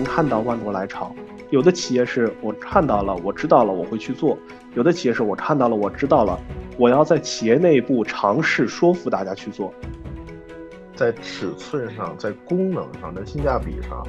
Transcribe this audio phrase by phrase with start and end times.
[0.00, 1.14] 能看到万国来朝，
[1.50, 4.34] 有的企业是我看到了，我知道了，我会去做；
[4.74, 6.40] 有的企业是我看到了，我知道了，
[6.78, 9.72] 我要在企业内部尝试说服大家去做。
[10.94, 14.02] 在尺寸上，在功能上，在性价比上，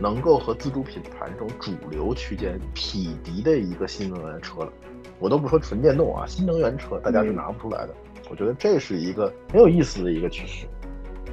[0.00, 4.72] 能够和自主品牌这种主流区间匹敌的一个新能源车了。
[5.18, 7.94] 我都不说纯电动啊，新能源车大家是拿不出来的。
[8.30, 10.66] 我觉得这是一个很有意思的一个趋势。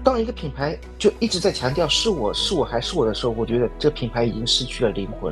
[0.04, 5.32] 当一个品牌就一直在强调是我是我还是我的时候，我觉得这个品牌已经失去了灵魂，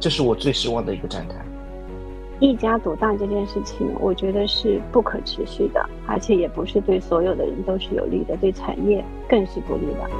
[0.00, 1.36] 这是我最失望的一个展台。
[2.40, 10.10] 一家独大这件事情，我觉得是不可持续的，而且也不是对所有的人都是有利的，对产业更是不利的。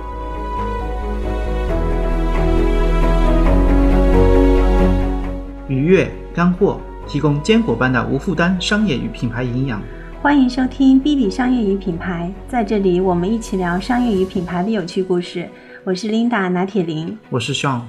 [5.66, 9.82] 愉悦干货，提供坚果般的无负担商业与品牌营养。
[10.28, 15.48] 欢迎收听 B B 商业与品牌，在这里我们一起聊商业与品牌的有趣故事。
[15.84, 17.80] 我是 Linda 拿铁林，我是 Sean。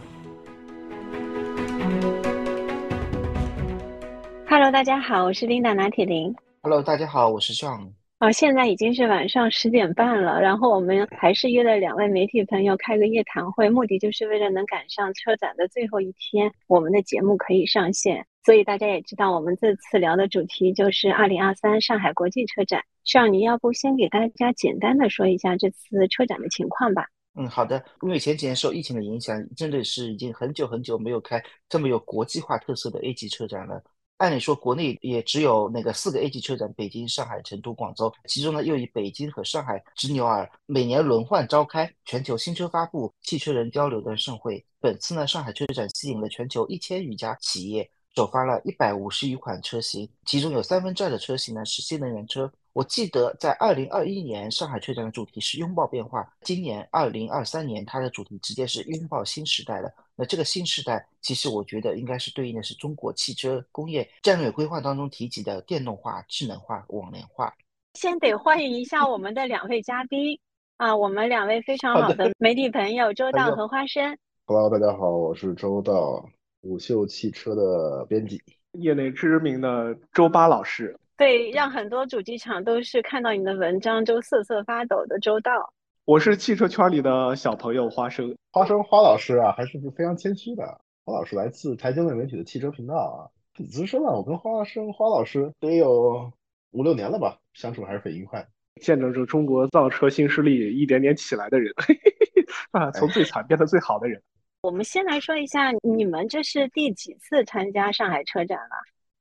[4.48, 6.34] Hello，大家好，我是 Linda 拿铁林。
[6.62, 7.90] Hello，大家好，我是 Sean。
[8.20, 18.26] 啊，现在已经是晚上十点半了，然后我们还是约了两位媒体朋友开个夜谈会，目的就是为了能赶上车展的最后一天，我们的节目可以上线。
[18.44, 22.84] 所以大家也知道，我们这次聊的主题就是二零二三上海国际车展。
[23.06, 27.06] 少你要不先给大家简单的说一下这次车展的情况吧？
[27.36, 27.81] 嗯，好的。
[28.02, 33.81] 因为前几年受疫情的影响，真的是已经很久很久没有开这么有国际化特色的 A 级车展了。
[34.20, 38.14] 按理说，国内也只有那个四个 A 级车展：北京、上海、成都、广州。
[38.26, 44.64] 其中呢，又以北京和上海执牛耳，每年轮换召开全球新车发布、汽车人交流的盛会。
[44.81, 47.89] 本次呢，上海车展吸引了全球一千余家企业，
[48.20, 52.52] 首发了一百五十余款车型，其中有三分之二的车型呢是新能源车。
[52.73, 59.89] 我记得在二零二一年上海车展的主题是拥抱变化，今年二零二三年它的主题直接是拥抱新时代了。
[60.17, 67.54] 那这个新时代，其实我觉得应该是对应的是中国汽车工业战略规划当中提及的电动化、智能化、网联化。
[67.94, 70.38] 先得欢迎一下我们的两位嘉宾
[70.76, 74.17] 啊，我们两位非常好的媒体朋友周道和花生。
[74.45, 76.30] Hello，大家好，我是周道，
[76.61, 78.42] 五秀汽车的编辑，
[78.73, 80.97] 业内知名的周八老师。
[81.17, 85.73] 对，让很多主机厂都是看到你的文章就瑟瑟发抖的周道。
[86.05, 90.64] 我是汽车圈里的小朋友花生，花生花老师啊，还是非常谦虚的。
[91.05, 94.11] 花老师来自财经类媒体的汽车频道啊，挺资深了。
[94.11, 96.31] 我跟花生花老师得有
[96.71, 98.45] 五六年了吧，相处还是很愉快。
[98.81, 101.73] 见证着中国造车新势力一点点起来的人，
[102.71, 104.21] 啊，从最惨变得最好的人。
[104.61, 108.75] 我们先来说一下，你们这是第几次参加上海车展了？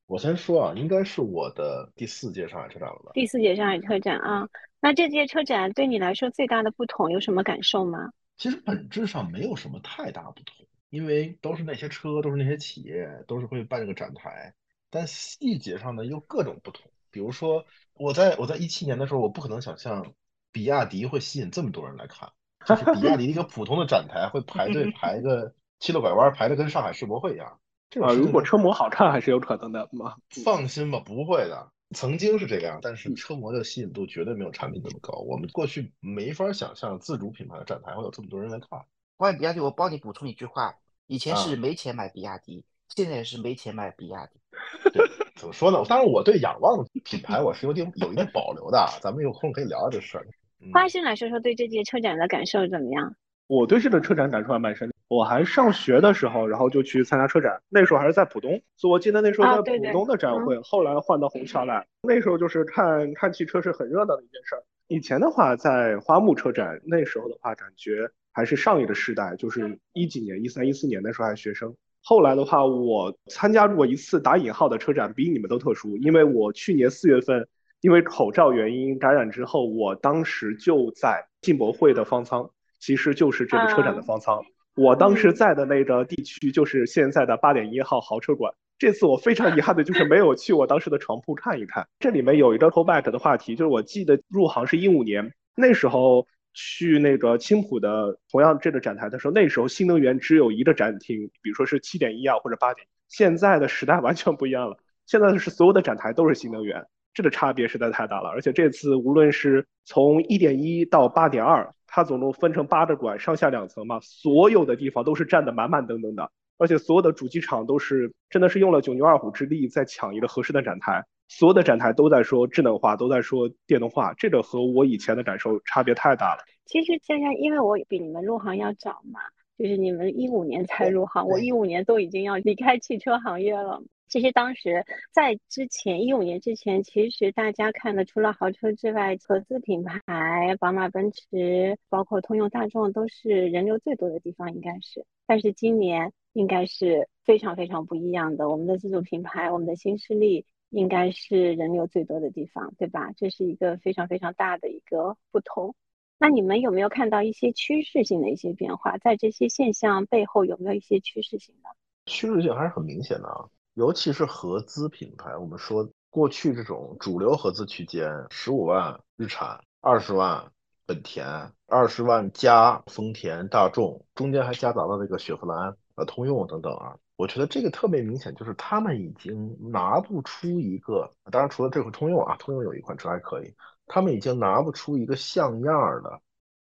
[0.06, 3.12] 我先说啊，应该是我的第四届上海车展了吧？
[3.14, 4.48] 第四届上海车展啊，
[4.80, 8.10] 那这届车展对你来说最大的不同有什么感受吗？
[8.36, 14.52] 其实本质上没有什么太大不同，因为都是那些车，都是那些企业，都是会办这个展台，
[14.90, 16.90] 但细节上呢又各种不同。
[17.12, 20.14] 比如说，我在我在一七年的时候，我不可能想象
[20.50, 22.28] 比亚迪会吸引这么多人来看，
[22.76, 27.58] 就是比亚迪一个普通的展台会排队排个七六拐弯，排的跟上海世博会一样。
[28.02, 30.14] 啊，如果车模好看，还是有可能的嘛。
[30.44, 31.70] 放心吧，不会的。
[31.94, 35.18] 曾经是这样，但是车模的吸引度绝对没有产品那么高。
[35.20, 38.84] 我们过去没法想象自主品牌的展台会有这么多人来看。
[39.16, 40.74] 关于比亚迪，我帮你补充一句话：
[41.06, 42.62] 以前是没钱买比亚迪，
[42.94, 44.38] 现在是没钱买比亚迪。
[44.92, 45.82] 对，怎么说呢？
[45.88, 48.86] 当然，我对仰望品牌我是有点有一定保留的。
[49.00, 50.26] 咱们有空可以聊聊这事儿。
[50.72, 53.14] 花心来说说对这届车展的感受怎么样？
[53.46, 54.92] 我对这个车展感受还蛮深。
[55.08, 61.86] 我还上学的时候，然后就去参加车展，那时候还是在浦东，所以我记得那时候在浦东的展会，后来换到虹桥来。
[62.02, 64.62] 那时候就是看看汽车是很热闹的一件事儿。
[64.88, 71.74] 以前的话在花木车展，那时候的话感觉还是上一个时代，就是一几年、一三、一四年那时候还是学生。
[72.02, 77.48] 后来的话，我参加过一次打引号的车展，比你们都特殊，因为我去年四月份
[77.80, 84.42] 因为口罩原因感染之后，我当时就在进博会的方舱，其实就是这个车展的方舱。
[84.74, 88.52] 我当时在的那个地区就是现在的八点一号豪车馆。
[88.78, 91.88] 这次我非常遗憾的就是没有去我当时的床铺看一看。
[91.98, 102.86] 这里面有一个 callback 的话题，就是我记得入行是一五年，那时候去那个青浦的同样这个展台的时候，那时候新能源只有一个展厅，比如说是七点一啊或者八点。
[103.08, 104.76] 现在的时代完全不一样了，
[105.06, 108.28] 现在的是所有的展台都是新能源，这个差别实在太大了。
[108.28, 111.72] 而且这次无论是从一点一到八点二。
[111.90, 126.42] 它总共分成八个馆，上下两层嘛，所有的地方都是站得满满登登的，而且所有的主机厂都是真的是用了九牛二虎之力在抢一个合适的展台，所有的展台都在说智能化，都在说电动化，这个和我以前的感受差别太大了。
[126.66, 129.18] 其实现在因为我比你们入行要早嘛，
[129.56, 133.82] 就是你们一五年才入行，我一五年都已经要离开汽车行业了。
[134.08, 145.04] 其实当时在之前一五年之前，其实大家看的除了豪车之外，合资品牌宝马、奔驰，包括通用、大众都是人流最多的地方，应该是。
[145.26, 153.12] 但是今年应该是非常非常不一样的，我们的自主品牌，我们的新势力应该是人流最多的地方，对吧？
[153.14, 155.74] 这是一个非常非常大的一个不同。
[156.18, 158.96] 那你们有没有看到一些趋势性的一些变化？
[158.96, 161.68] 在这些现象背后，有没有一些趋势性的？
[162.06, 163.48] 趋势性还是很明显的啊。
[163.78, 170.50] 尤其是合资品牌，我们说过去这种主流合资区间，十五万日产，二十万
[170.84, 176.96] 本田，二十万加丰田、大众，中间还夹杂了这个雪佛兰、呃通用等等啊。
[177.14, 183.54] 我觉得这个特别明显，就是他们已经拿不出一个，当然除了这个通用啊，通用有一款车还可以，
[183.86, 186.20] 他们已经拿不出一个像样的。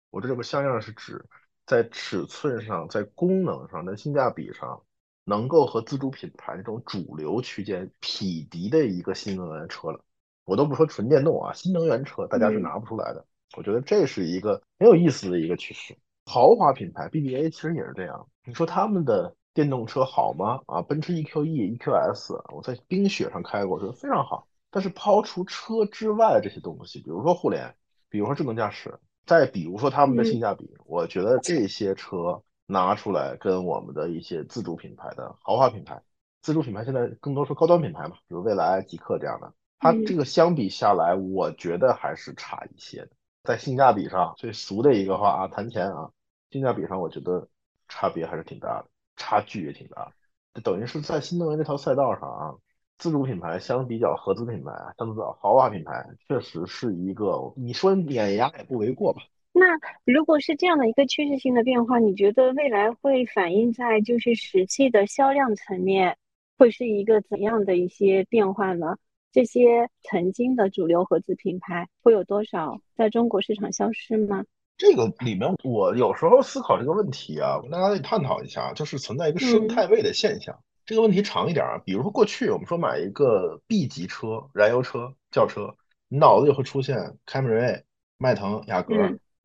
[0.09, 1.23] 我这个像样是指
[1.67, 4.83] 在尺寸上、在功能上、在性价比上。
[5.25, 10.01] 能够和自主品牌这种主流区间匹敌的一个新能源车了，
[10.45, 13.25] 我都不说纯电动啊，新能源车大家是拿不出来的。
[13.57, 15.97] 我觉得这是一个很有意思的一个趋势。
[16.27, 20.61] 豪华品牌 BBA 其实也是这样，你说他们的电动车好吗？
[20.67, 24.49] 啊，奔驰 EQE、EQS，我在冰雪上开过，觉得非常好。
[24.71, 27.75] 但是抛除车之外的这些东西，比如说互联，
[28.09, 32.43] 比如说智能驾驶，再比如说他们的性价比，我觉得这些车。
[32.67, 36.03] 拿出来跟我们的一些自主品牌的豪华品牌，
[36.41, 43.11] 自主品牌现在更多是高端品牌嘛，比如蔚来、极客这样的，它这个相比下来，我觉得还是差一些的。
[43.43, 46.11] 在性价比上，最俗的一个话啊，谈钱啊，
[46.51, 47.49] 性价比上，我觉得
[47.89, 50.13] 差别还是挺大的，差距也挺大。
[50.55, 52.55] 这等于是在新能源这条赛道上啊，
[52.99, 59.23] 自主品牌相比较合资品牌，相比较豪华品牌，确实是一个你说碾压也不为过吧。
[59.55, 59.67] 那
[60.05, 66.17] 如果是这样的一个趋势性的变化，你觉得未来会反映在就是实际的销量层面，
[66.57, 68.97] 会是一个怎样的一些变化呢？
[69.31, 74.45] 这些曾经的主流合资品牌会有多少在中国市场消失吗？
[74.79, 80.59] 这个里面我有时候思考这个问题啊，跟大家得探讨一下，就是存在一个生态位的现象。
[80.87, 85.77] 这个问题长一点啊，比如说过去我们说买一个 B 级车、燃油车、轿车，
[86.09, 86.97] 你脑子里会出现
[87.27, 87.85] 凯美瑞、
[88.17, 88.95] 迈腾、雅阁。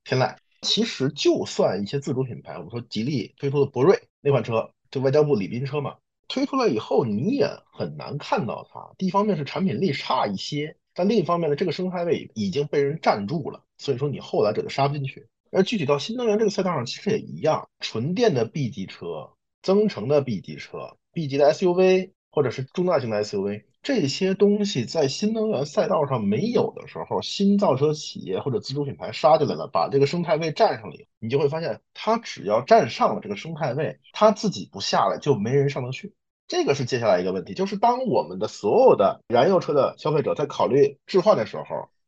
[0.08, 5.98] 天籁，其实就算一些自主品牌，我们说吉利推出的博瑞那款车，就外交部礼宾车嘛，
[6.30, 8.90] 推出来以后你也很难看到它。
[9.00, 15.28] 一方面是产品力差一些，但另一方面呢，这个生态位已经被人占住了，所以说你后来者就杀不进去。
[15.52, 23.64] 而具体到新能源这个赛道上，其实也一样，纯电的 B 级车、增程的 B 级车、B 级的 SUV 或者是中大型的 SUV。
[23.84, 36.14] 这些东西在新能源赛道上没有的时候，新造车企业或者自主品牌杀进来了，把这个生态位占上了，你就会发现，它只要占上了这个生态位，它自己不下来，就没人上得去。
[36.50, 41.64] 这个是接下来一个问题，就是当我们的所有的燃油车的消费者在考虑置换的时候，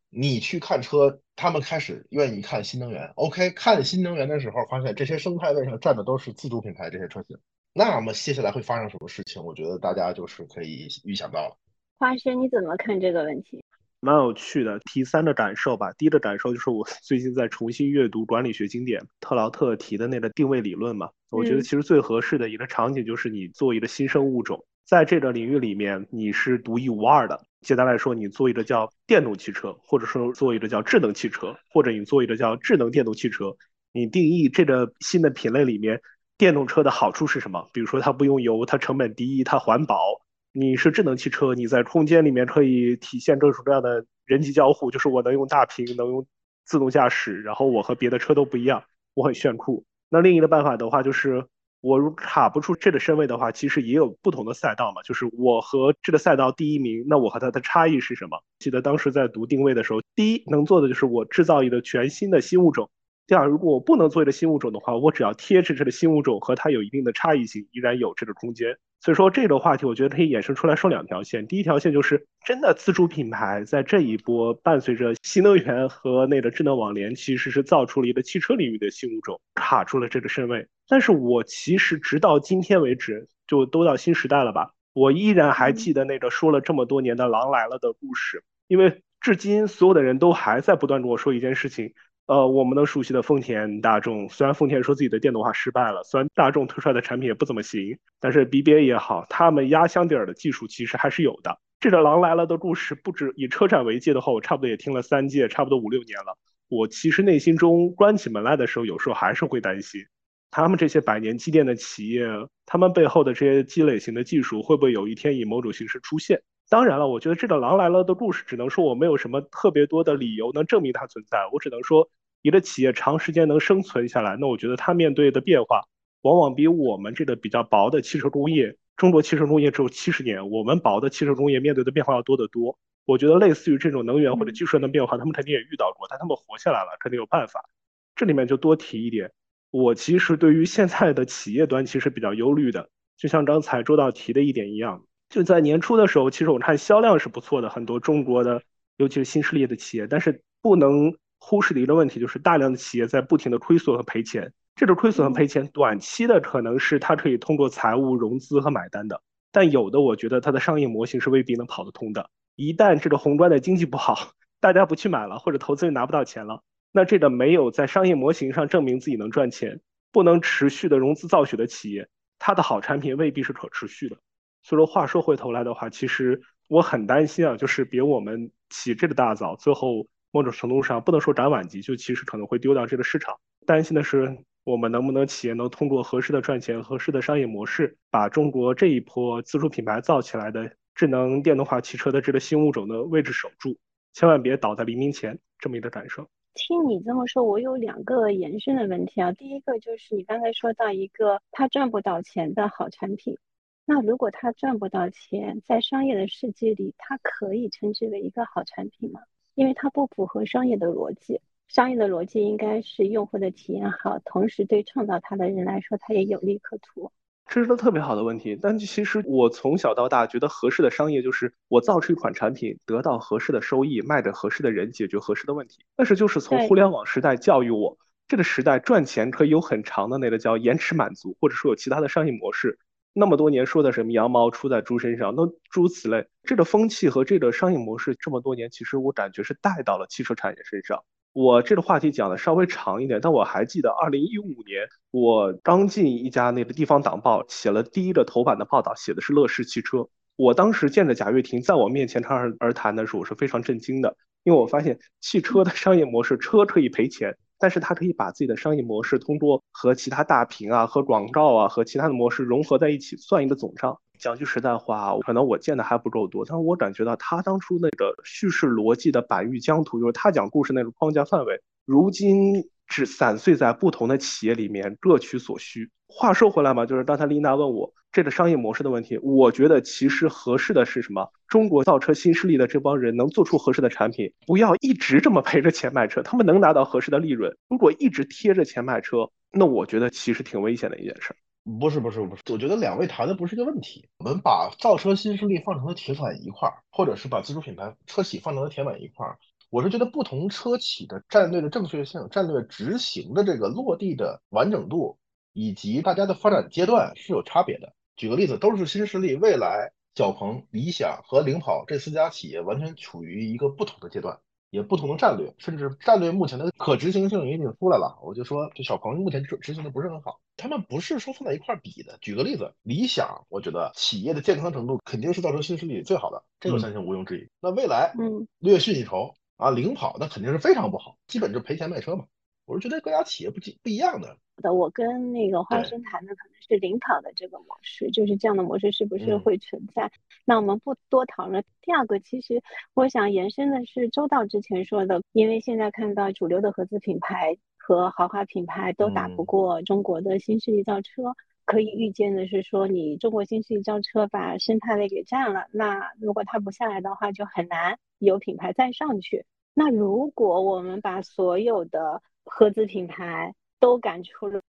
[0.09, 3.11] 你去看车，他们开始愿意看新能源。
[3.15, 7.37] OK，看新能源的时候，发现这些生态位上占的都是自主品牌这些车型，
[7.73, 9.41] 那么接下来会发生什么事情？
[9.43, 11.57] 我觉得大家就是可以预想到了。
[11.97, 13.63] 花生，你怎么看这个问题？
[14.01, 14.79] 蛮有趣的。
[14.79, 15.91] 提三的感受吧。
[15.97, 21.09] 第一的感受就是我 最近在重新阅读管理学经典，特劳特提的那个定位理论嘛。
[21.29, 27.39] 我觉得其实最合适的一个场景就是你做一个新生物种，在这个领域里面你是独一无二的。
[27.61, 33.53] 简单来说，你做一个叫电动汽车，或者说做一个叫智能汽车，或者你做一个叫智能电动汽车，
[33.91, 36.01] 你定义这个新的品类里面
[36.39, 37.69] 电动车的好处是什么？
[37.73, 40.21] 比如说它不用油，它成本低，它环保。
[40.53, 46.25] 你是智能汽车，你在空间里面可以体现各种各样的人机交互，就是我能用大屏，能用
[46.63, 48.81] 自动驾驶，然后我和别的车都不一样，
[49.15, 49.83] 我很炫酷。
[50.09, 51.45] 那另一个办法的话，就是
[51.81, 58.41] 我如卡不出这个身位的话，其实也有不同的赛道嘛，就是我和这个赛道第一名，那我和它的差异是什么？
[58.59, 62.89] 记得当时在读定位的时候，第一能做的就是我制造一个全新的新物种。
[63.29, 68.75] 这样，如果我不能做一个新物种的话，我只要贴着这个新物种和它有一定的差异性，依然有这个空间。
[69.01, 71.45] 所以说这个话题，我觉得可以衍生出来说两条线。
[71.45, 80.67] 第一条线就是真的自主品牌在这一波伴随着新能源和那个智能网联，其实是造出了一个汽车领域的新物种，卡住了这个身位。
[80.87, 91.93] 但是我其实直到今天为止，就都到新时代了吧，我依然还记得那个说了这么多年的狼来了的故事，因为至今所有的人都还在不断跟我说一件事情。
[92.29, 101.57] 呃，我们能熟悉的丰田、大众，虽然丰田说自己的电动化失败了，虽然大众推出来的产品也不怎么行，但是 BBA 也好，他们压箱底儿的技术其实还是有的。
[101.79, 106.37] 这个狼来了的故事，不止以车展为界的话，我差不多也听了三届，差不多五六年了。
[106.67, 110.05] 我其实内心中关起门来的时候，有时候还是会担心，
[110.51, 112.27] 他们这些百年积淀的企业，
[112.67, 116.39] 他们背后的这些积累型的技术，会不会有一天以某种形式出现？
[116.69, 121.39] 当然了，我觉得这个狼来了的故事，只能说我没有什么特别多的理由能证明它存在。
[121.51, 122.07] 我只能说，
[122.41, 125.85] 一个企业长时间能生存下来，那我觉得它面对的变化，
[126.21, 132.77] 往往比我们这个比较薄的汽车工业，中国汽车工业只有七十年，我们薄的汽车工业面对的变化要多得多。
[133.05, 137.67] 我觉得类似于这种能源或者技术上的变化，他们肯定也遇到过，但他们活下来了，肯定有办法。
[138.15, 139.31] 这里面就多提一点。
[139.71, 148.61] 我其实对于现在的企业端其实比较忧虑的，就像刚才周导提的一点一样，就在年初的时候，其实我看销量是不错的，很多中国的，
[148.97, 154.53] 尤其是新势力的企业，但是不能忽视的一个问题就是大量的企业在不停的亏损和赔钱。
[154.75, 162.29] 这种亏损和赔钱，短期的可能是它可以通过财务融资和买单的，但有的我觉得它的商业模型是未必能跑得通的。
[162.55, 164.31] 一旦这个宏观的经济不好，
[164.61, 166.63] 大家不去买了，或者投资人拿不到钱了。
[166.91, 169.81] 那这个没有在商业模型上证明自己能赚钱，
[170.11, 174.17] 不能持续的融资造血的企业，它的好产品未必是可持续的。
[174.61, 183.39] 所以说话说回头来的话，其实我很担心啊，就是别我们起这个大早，最后某种程度上不能说斩晚集，就其实可能会丢掉这个市场。
[183.65, 193.77] 担心的是我们能不能企业能通过合适的赚钱、合适的商业模式，把中国这一波自主品牌造起来的智能电动化汽车的这个新物种的位置守住，
[194.13, 196.27] 千万别倒在黎明前，这么一个感受。
[196.55, 199.31] 听你这么说，我有两个延伸的问题啊。
[199.31, 203.37] 第一个就是你刚才说到一个他赚不到钱的好产品，
[203.85, 209.21] 那如果他赚不到钱，在商业的世界里，它可以称之为一个好产品吗？
[209.59, 211.41] 因为它不符合商业的逻辑。
[211.67, 217.11] 商业的逻辑应该是用户的体验好，同时对创造它的人来说，它也有利可图。
[217.45, 225.79] 这是个特别好的问题，但其实我从小到大觉得合适的商业就是我造出一款产品，得到合适的收益，卖给合适的人，解决合适的问题。
[225.97, 227.97] 但是就是从互联网时代教育我，
[228.29, 232.79] 这个时代赚钱可以有很长的那个叫延迟满足，或者说有其他的商业模式。
[233.13, 241.03] 那么多年说的什么羊毛出在猪身上，那诸如此类，这个风气和这个商业模式这么多年，其实我感觉是带到了汽车产业身上。
[241.33, 250.07] 我这个话题讲的稍微长一点，但我还记得二零一五年我刚进一家那个地方党报，写了第一个头版的报道，写的是乐视汽车。
[250.35, 263.99] 我当时见着贾跃亭在我面前侃而而谈的时候，我是非常震惊的，因为我发现汽车的商业模式，车可以赔钱，但是他可以把自己的商业模式通过和其他大屏啊、和广告啊、和其他的模式融合在一起，算一个总账。
[264.17, 275.89] 讲句实在话，可能我见的还不够多，但是我感觉到他当初那个叙事逻辑的板域疆土，就是他讲故事那个框架范围，如今只散碎在不同的企业里面，各取所需。
[276.07, 281.31] 话说回来嘛，就是刚才丽娜问我这个商业模式的问题，我觉得其实合适的是什么？
[281.47, 287.55] 中国造车新势力的这帮人能做出合适的产品，不要一直这么赔着钱卖车，他们能拿到合适的利润。
[287.69, 291.35] 如果一直贴着钱卖车，那我觉得其实挺危险的一件事。
[291.79, 294.09] 不是不是不是，我觉得两位谈的不是个问题。
[294.17, 299.37] 我们把造车新势力放成了铁板一块儿，或者是把自主品牌车企放成了铁板一块儿。
[299.69, 305.17] 我是觉得不同车企的战略的正确性、战略执行的这个落地的完整度，
[305.53, 307.93] 以及大家的发展阶段是有差别的。
[308.15, 314.39] 举个例子，都是新势力，未来小鹏、理想和领跑这四家企业完全处于一个不同的阶段。
[314.71, 318.19] 也不同的战略，甚至战略目前的可执行性也已经出来了。
[318.21, 322.19] 我就说，这小鹏目前执执行的不是很好，他们不是说放在一块比的。
[322.21, 327.49] 举个例子，理想，我觉得企业的健康程度肯定是造成新势力最好的，这个相信毋庸置疑。
[327.59, 332.25] 那未来，嗯，略逊一筹啊，领跑那肯定是非常不好，基本就赔钱卖车嘛。
[332.65, 334.37] 我是觉得各家企业不不一样的。
[334.61, 340.09] 的，我跟那个花生谈的可能是领跑的这个模式，就是这样的模式是不是会存在？
[340.45, 341.61] 那我们不多讨论。
[341.81, 342.63] 第二个，其实
[342.93, 351.35] 我想延伸的是周道之前说的，因为现在看到主流的合资品牌和豪华品牌都打不过中国的新势力造车，
[351.65, 359.45] 可以预见的是说，你中国新势力造车把生态位给占了，那如果它不下来的话，就很难有品牌再上去。
[359.73, 364.61] 那如果我们把所有的合资品牌都赶出了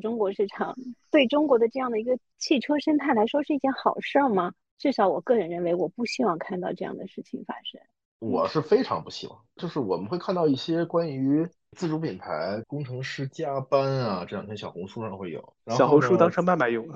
[0.00, 0.74] 中国市场，
[1.10, 4.52] 对中国的这样的一个汽车生态来说是一件好事儿吗？
[4.78, 7.80] 至少我个人认为，我不希望看到这样的事情发生。
[8.18, 16.88] 我是非常不希望，就是我们会看到一些关于自主品牌工程师加班啊，这两天小红书上会有，小红书当成卖卖用。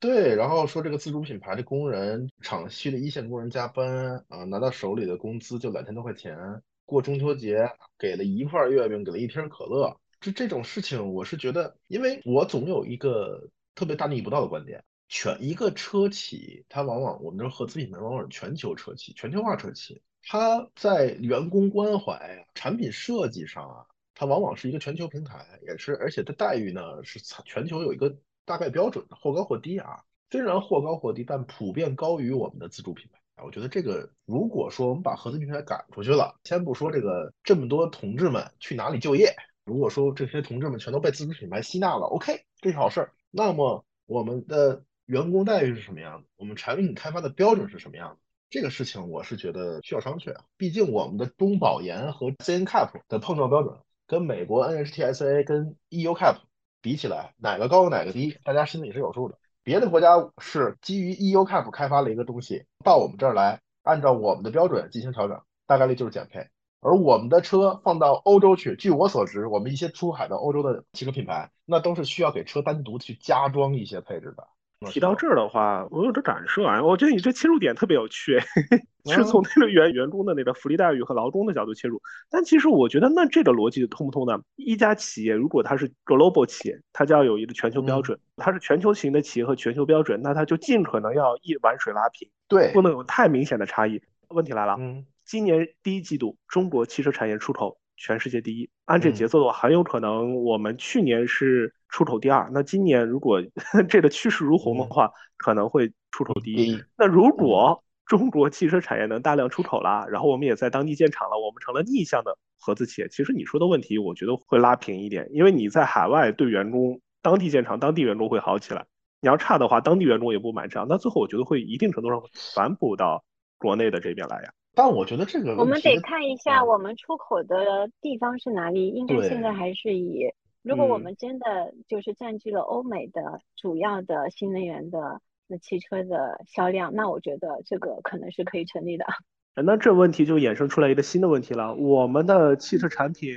[0.00, 6.62] 对，然后说这个自主品牌的工人，厂区的一线工人加班啊，拿到手里的工资就两千多块钱。
[6.84, 28.16] 过中秋节给了一块月饼，给了一瓶可乐，就这种事情，我是觉得，因为我总有一个特别大逆不道的观点，全一个车企，它往往我们这合资品牌往往是全球车企、全球化车企，它在员工关怀、产品设计上啊，它往往是一个全球平台，也是而且它待遇呢是全球有一个
[28.48, 30.02] 大概标准的，或高或低啊。
[30.30, 33.18] 虽然或高或低，但普遍高于我们的自主品牌。
[33.44, 39.32] 我觉得这个，如果说我们把合资品牌赶出去了，先不说这个这么多同志们去哪里就业，
[39.64, 43.12] 如果说这些同志们全都被自主品牌吸纳了，OK，这是好事儿。
[43.30, 46.28] 那么我们的员工待遇是什么样的？
[46.36, 48.16] 我们产品开发的标准是什么样的？
[48.50, 50.44] 这个事情我是觉得需要商榷啊。
[50.56, 56.38] 毕竟我们的中保研和 CNCAP 的碰撞标准跟美国 NHTSA 跟 EUCAP
[56.80, 59.38] 比起来，哪个高哪个低，大家心里是有数的。
[59.62, 66.48] 别的国家是基于 EUCAP 开发了一个东西，到我们这儿来，按照我们的标准进行调整，大概率就是减配。
[66.80, 74.46] 而我们的车放到欧洲去，据我所知，我们一些出海的欧洲的汽车品牌，那都是需要给车单独去加装一些配置的。
[74.86, 78.38] 提到这儿的话，我有个感受啊，我觉得你这切入点特别有趣，
[79.10, 82.00] 是从那个员员工的那个福利待遇和劳工的角度切入。
[82.30, 84.40] 但其实我觉得，那这个逻辑通不通呢？
[84.54, 94.00] 一家企业如果它是 global 企业，它就要有一个全球标准，它是全球型的企业和全球标准，那它就尽可能要一碗水拉平，对，不能有太明显的差异。
[94.28, 101.74] 问题来了，嗯，今年第一季度中国汽车产业出口全世界第一，按这节奏的话，很有可能我们去年是。
[101.90, 103.42] 出口第二，那今年如果
[103.88, 106.78] 这个趋势如虹的话，可能会出口第一。
[106.98, 118.84] 那如果中国汽车产业能大量出口啦，然后我们也在当地建厂了，我们成了逆向的合资企业，其实你说的问题，我觉得会拉平一点，因为你在海外对员工当地建厂，当地员工会好起来。
[119.22, 122.22] 你要差的话，当地员工也不买账，那最后我觉得会一定程度上
[122.54, 123.24] 反哺到
[123.56, 124.52] 国内的这边来呀。
[124.74, 130.32] 但我觉得这个我们得看一下我们出口的地方是哪里，应该现在还是以。
[130.62, 139.04] 如果我们真的就是占据了欧美的主要的新能源的那汽车的销量，那我觉得这个可能是可以成立的。
[139.64, 143.34] 那这问题就衍生出来一个新的问题了：我们的汽车产品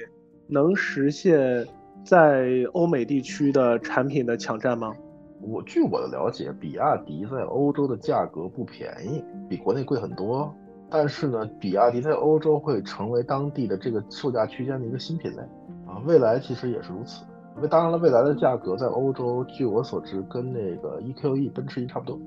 [0.48, 1.66] 能实现
[2.04, 4.94] 在欧美地区的产品的抢占吗？
[5.42, 10.54] 我据我的了解，比亚迪在欧洲的价格不便宜，比国内贵很多。
[10.94, 15.42] 但是呢，比亚迪在欧洲会成为当地的这个售价区间的一个新品类。
[15.88, 17.24] 啊，未来其实也是如此。
[17.56, 22.20] 那当然了，未来的价格在欧洲，据我所知，跟那个 EQE 奔驰 E 差不多。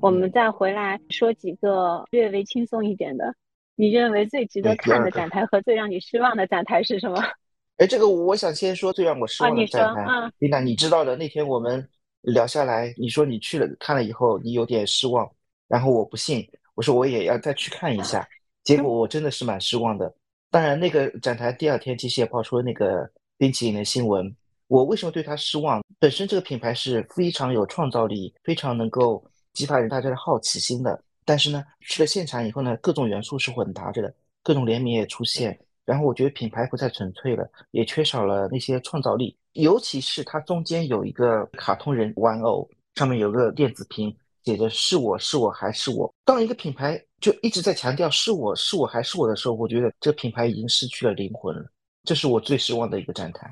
[0.00, 3.34] 我们再回来说几个略微轻松一点的。
[3.76, 7.22] 你认为最值得看的展台和最让你失望的展台是什么？
[7.78, 10.04] 哎，这个我想先说最让我失望的展台。
[10.38, 11.88] 丽娜，你知道的，那天我们。
[12.26, 15.30] 聊下来，你说你去了看了以后，你有点失望，
[15.68, 16.42] 然后我不信，
[16.74, 18.26] 我说我也要再去看一下，
[18.62, 20.10] 结果我真的是蛮失望的。
[20.50, 23.06] 当然，那个展台第二天其实也爆出了那个
[23.36, 24.34] 冰淇淋的新闻。
[24.68, 25.84] 我为什么对他失望？
[25.98, 30.98] 本身这个品牌是非常有创造力，非常能够激发人大家的好奇心的。
[31.24, 39.36] 但是呢，去了现场以后呢，各种元素是混搭着的，各种联名也出现，然后我觉得品牌不再纯粹了，也缺少了那些创造力。
[39.52, 46.12] 尤其是它中间有一个卡通人玩偶，上面有个电子屏，写着“是我是我还是我”。
[46.24, 51.64] 当一个品牌就一直在强调“是我是我还是我”的时候，我觉得这个品牌已经失去了灵魂了。
[52.02, 53.50] 这是我最失望的一个展台。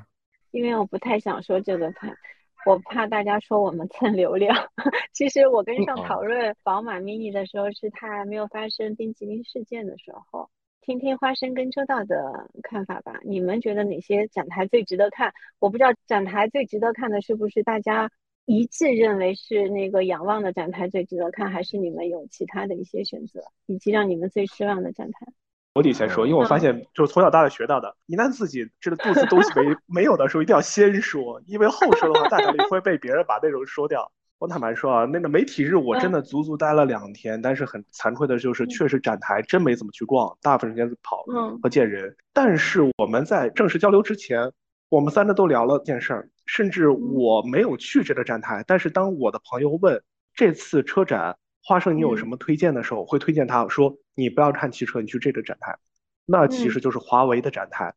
[0.51, 2.15] 因为我不太想说这个盘，
[2.65, 4.55] 我怕大家说我们蹭流量。
[5.13, 10.49] 其实我跟上讨论宝马 mini 的时候，是它还没有发生冰淇淋事件的时候。
[10.81, 13.19] 听听花生跟车道的看法吧。
[13.23, 15.33] 你们觉得哪些展台最值得看？
[15.59, 18.09] 我不知道展台最值得看的是不是大家
[18.45, 25.27] 一致认为是那个仰望的展台最值得看，还是你们有其他的一些选择，以及让你们最失望的展台？
[25.73, 34.11] 我得先说，因为我发现就是从小到大学到的，一旦自己这个肚子东西没 没有的时候，一定要先说，因为后说的话大概率会被别人把内容说掉。
[34.37, 41.23] 我坦白说啊，那个媒体日我真的足足待了两天，但是很惭愧的就是，确实展台真没怎么去逛，大部分时间跑
[41.61, 42.15] 和见人。
[42.33, 44.51] 但是我们在正式交流之前，
[44.89, 50.03] 我们三个都聊了件事儿，甚至我没有去这个展台，但是当我的朋友问
[50.35, 55.77] 这次车展花生你有什么推荐的时候，会推荐他说你不要看汽车，你去这个展台，
[56.25, 57.93] 那其实就是华为的展台，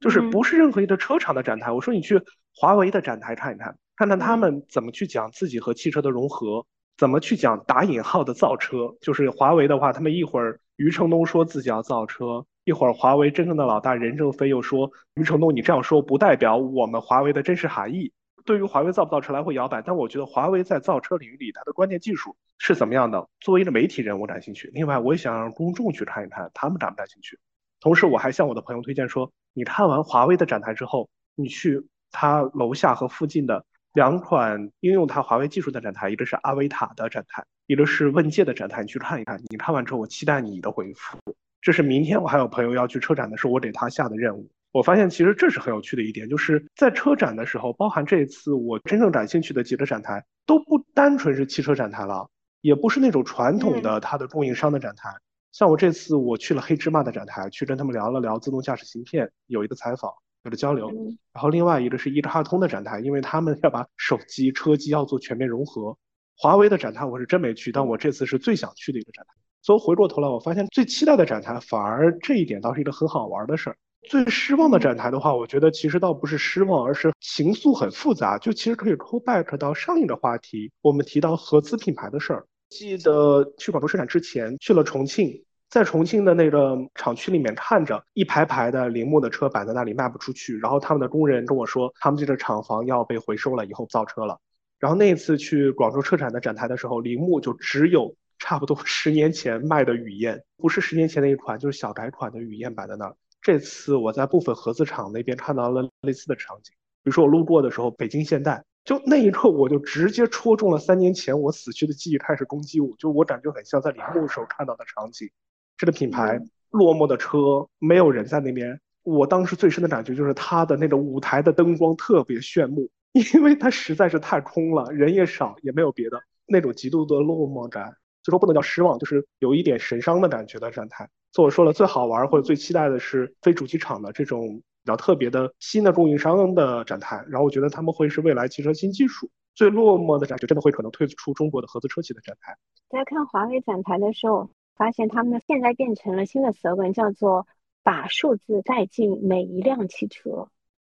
[0.00, 1.72] 就是不是任何一个车厂的展台。
[1.72, 2.20] 我说你去
[2.54, 3.76] 华为的展台看一看。
[3.98, 6.66] 看看他们怎么去讲自己和汽车的融合，
[6.98, 8.94] 怎么去讲打引号的造车。
[9.00, 18.12] 就是华为的话，他们一会儿余承东说自己要造车，一会儿华为真正的老大任正非又说余承东你这样说不代表我们华为的真实含义。
[18.44, 23.28] 对于华为造不造车来回摇摆，但我觉得华为在造车领域里它的关键技术是怎么样的。
[23.40, 24.70] 作为一个媒体人，我感兴趣。
[24.72, 27.38] 另外，我也想让公众去看一看他们感不感兴趣。
[27.80, 33.64] 同时，我还向我的朋友推荐说，你看完华为的展台之后，你去他楼下和附近的。
[33.92, 39.40] 两款应用它华为技术的展台，一个是阿维塔的展台，一个是问界的展台，你去看一看。
[39.48, 41.18] 你看完之后，我期待你的回复。
[41.62, 44.46] 这是明天我还有朋友要去车展的时候，我给他下的任务。
[44.72, 52.28] 我发现其实这是很有趣的一点，就是在车展的时候，包含这一次我真正感兴趣的几个展台，都不单纯是汽车展台了，
[52.66, 55.08] 也不是那种传统的它的供应商的展台。
[55.52, 60.10] 像我这次我去了黑芝麻的展台，去跟他们聊了聊自动驾驶芯片，有一个采访。
[60.42, 60.88] 有了交流，
[61.32, 65.96] 然后另外一个是一卡通的展台，因为他们要把手机、车机要做全面融合。
[66.36, 69.34] 华为的展台我是真没去，但我这次是最想去的一个展台。
[69.62, 73.76] 所以回过头来，我发现最期待的展台反而这一点倒是一个很好玩的事儿。
[74.08, 78.38] 最失望的展台的话，我觉得其实倒不是失望，而是情愫很复杂。
[78.38, 82.46] 就其实可以 call back 到上一个话题，我们提到合资品牌的事儿。
[82.68, 85.42] 记得去广州车展之前去了重庆。
[85.68, 94.38] 在重庆的那个厂区里面，看着一排排的铃木的车摆在那里卖不出去，然后他们的工人跟我说，他们这个厂房要被回收了，以后不造车了。
[94.78, 103.16] 然后那一次去广州车展的展台的时候，铃木就只有差不多 十年前卖的雨燕，不是十年前那一款，就是小改款的雨燕摆在那儿。
[103.42, 115.28] 这次我在部分合资厂那边看到了类似的场景，比如说我路过的时候，北京现代，就那一刻我就直接戳中了三年前我死去的记忆开始攻击我，就我感觉很像在铃木时候看到的场景。
[115.76, 118.80] 这个品牌落寞的车，没有人在那边。
[119.02, 122.88] 我当时最深的感觉就是它的那个舞台的灯光特别炫目，
[123.34, 131.08] 因为它实在是太空了，人也少，也没有别的那种极度的落寞感，就说不能叫失望，就是有一点神伤的感觉的展台。
[131.32, 137.22] 所以我说了，最好玩或者最期待的是非主机厂的这种比较特别的新的供应商的展台。
[137.28, 142.56] 然后我觉得他们会是未来汽车新技术最落寞的展，就真的会可能退出中国的合资车企的展台。
[142.88, 144.48] 在看华为展台的时候。
[144.78, 147.46] 发现他们现在变成了新的 slogan，叫做
[147.82, 150.48] “把数字带进每一辆汽车”。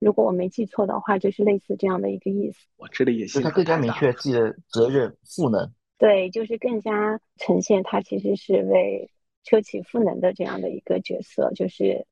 [0.00, 2.66] 如果我没记错的话，就是类似这样的一个意思。
[2.76, 3.40] 我这里也是。
[3.40, 5.72] 他更加明确自己的责任赋能。
[5.96, 9.12] 对，就是更加呈现他其实是为
[9.44, 12.04] 车企赋能的这样的一个角色，就是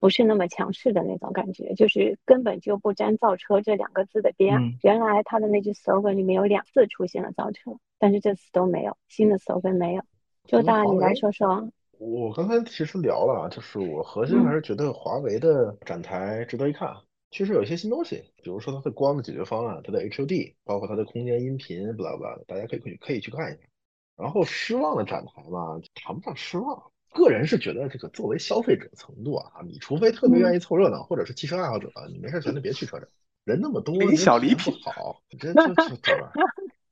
[0.00, 4.78] 不是那么强势的那种感觉，就是根本就不沾造车这两个字的边。
[4.82, 10.02] 原来他的那句 slogan 里面有两次出现了造车，但是这次都没有，新的 slogan 没有。
[10.46, 11.70] 周大，你来说说。
[11.98, 16.96] 我刚才其实聊了，就是我核心还是觉得华为的展台值得一看。
[17.30, 23.68] 确实有一些新东西，比如说它的光的解决方案，它的 HUD，包括它的空间音频，不拉不拉的，大家可以可以可以去看一下。
[24.16, 26.89] 然后失望的展台嘛，谈不上失望。
[27.12, 33.08] 个人是觉得这个作为消费者程度啊，你除非特别愿意凑热闹，或者是汽车爱好者，你没事闲的别去车展，
[33.44, 36.32] 人那么多，小礼品好，这这这这吧？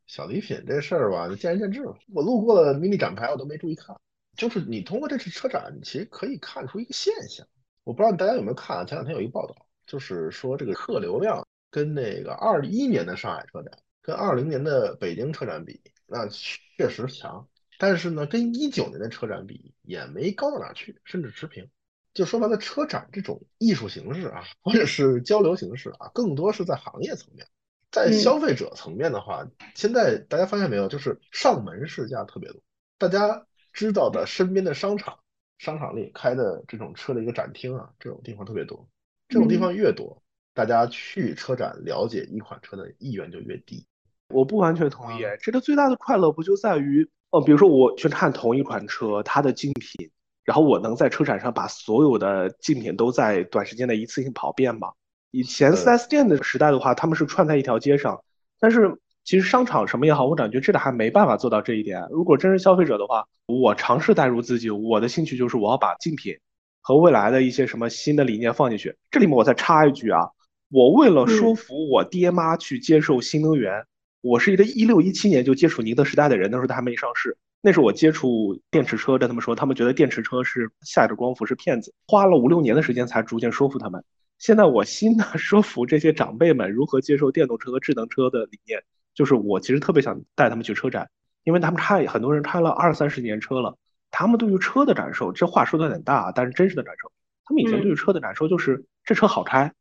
[0.07, 1.94] 小礼品这事儿吧，见仁见智吧。
[2.12, 3.94] 我路过了 mini 展牌，我都没注意看。
[4.37, 7.46] 就是你通过这次车展，其实可以看出一个现象。
[7.85, 8.85] 我不知道大家有没有看啊？
[8.85, 9.54] 前两天有一个报道，
[9.87, 17.46] 就是说这个客流量跟那个二一年的上海车展跟二零年的北京车展比，那确实强。
[17.78, 21.70] 但是呢，跟一九年的车展比也没高到哪去，甚至持平。
[22.12, 27.46] 就说白了，车展这种艺术形式啊，或者是交流形式啊，更多是在行业层面。
[27.90, 32.60] 在消费者层面的话，现在大家发现没有，就是上门试驾特别多。
[32.98, 35.20] 大家知道的身边的商场，
[35.58, 38.88] 商场里开的这种车的一个展厅啊，这种地方特别多。
[39.28, 40.20] 这种地方越多，
[40.52, 43.86] 大家去车展了解一款车的意愿就越低。
[44.30, 50.10] 我不完全同意，这个最大的快乐不就在于，哦，比如说我去看同一款车，它的竞品，
[50.44, 54.92] 然后我能在车展上把所有的竞品都在短时间内一次性跑遍吗？
[55.30, 58.22] 以前 4S 店的时代的话，他们是串在一条街上，
[58.58, 62.08] 但是其实商场什么也好，我感觉这个还没办法做到这一点。
[62.10, 66.34] 如果真是消费者的话，我尝试代入自己，我的兴趣就是我要把竞品
[66.80, 68.96] 和未来的一些什么新的理念放进去。
[69.10, 70.30] 这里面我再插一句啊，
[70.70, 73.84] 我为了说服我爹妈去接受新能源，
[74.20, 84.02] 我是一个一六一七年就接触宁德时代的人，那时候他还没上市，那时候我接触电池车，跟他们说，他们觉得电池车是下一个光伏是骗子，花了五六年的时间才逐渐说服他们。
[84.38, 88.83] 现在我新的 说服这些长辈们如何接受电动车和智能车的理念，
[89.14, 91.09] 就是我其实特别想带他们去车展，
[91.44, 93.76] 因为他们开很多人开了二三十年车了，
[94.11, 97.11] 他们对于车的感受，这话说的有点大，但是真实的感受，
[97.44, 99.72] 他们以前对于车的感受就是这车好开，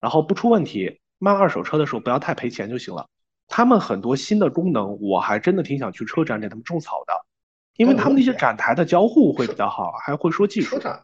[0.00, 3.06] 然后不出问题，卖二手车的时候不要太赔钱就行了。
[3.48, 7.12] 他们很多新的功能，我还真的挺想去车展给他们种草的，
[7.76, 10.76] 因为他们那些展台的交互会比较好，还会说技术。
[10.76, 11.02] 车展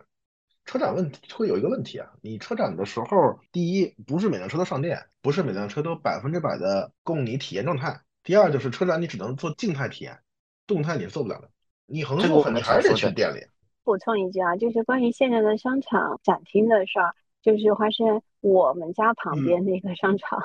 [0.65, 8.01] 车展问题会有一个问题啊，你车展的时候，第一不是每辆车都上电，不是每辆车都百分之百的供你体验状态。
[8.23, 10.19] 第二就是车展你只能做静态体验，
[10.67, 11.51] 动态你是做不了的。
[11.87, 13.41] 你横竖你还是得去店里。
[13.83, 20.39] 补充一句啊，就是关于现在的商场展厅的事儿，就是花生我们家旁边那个商场，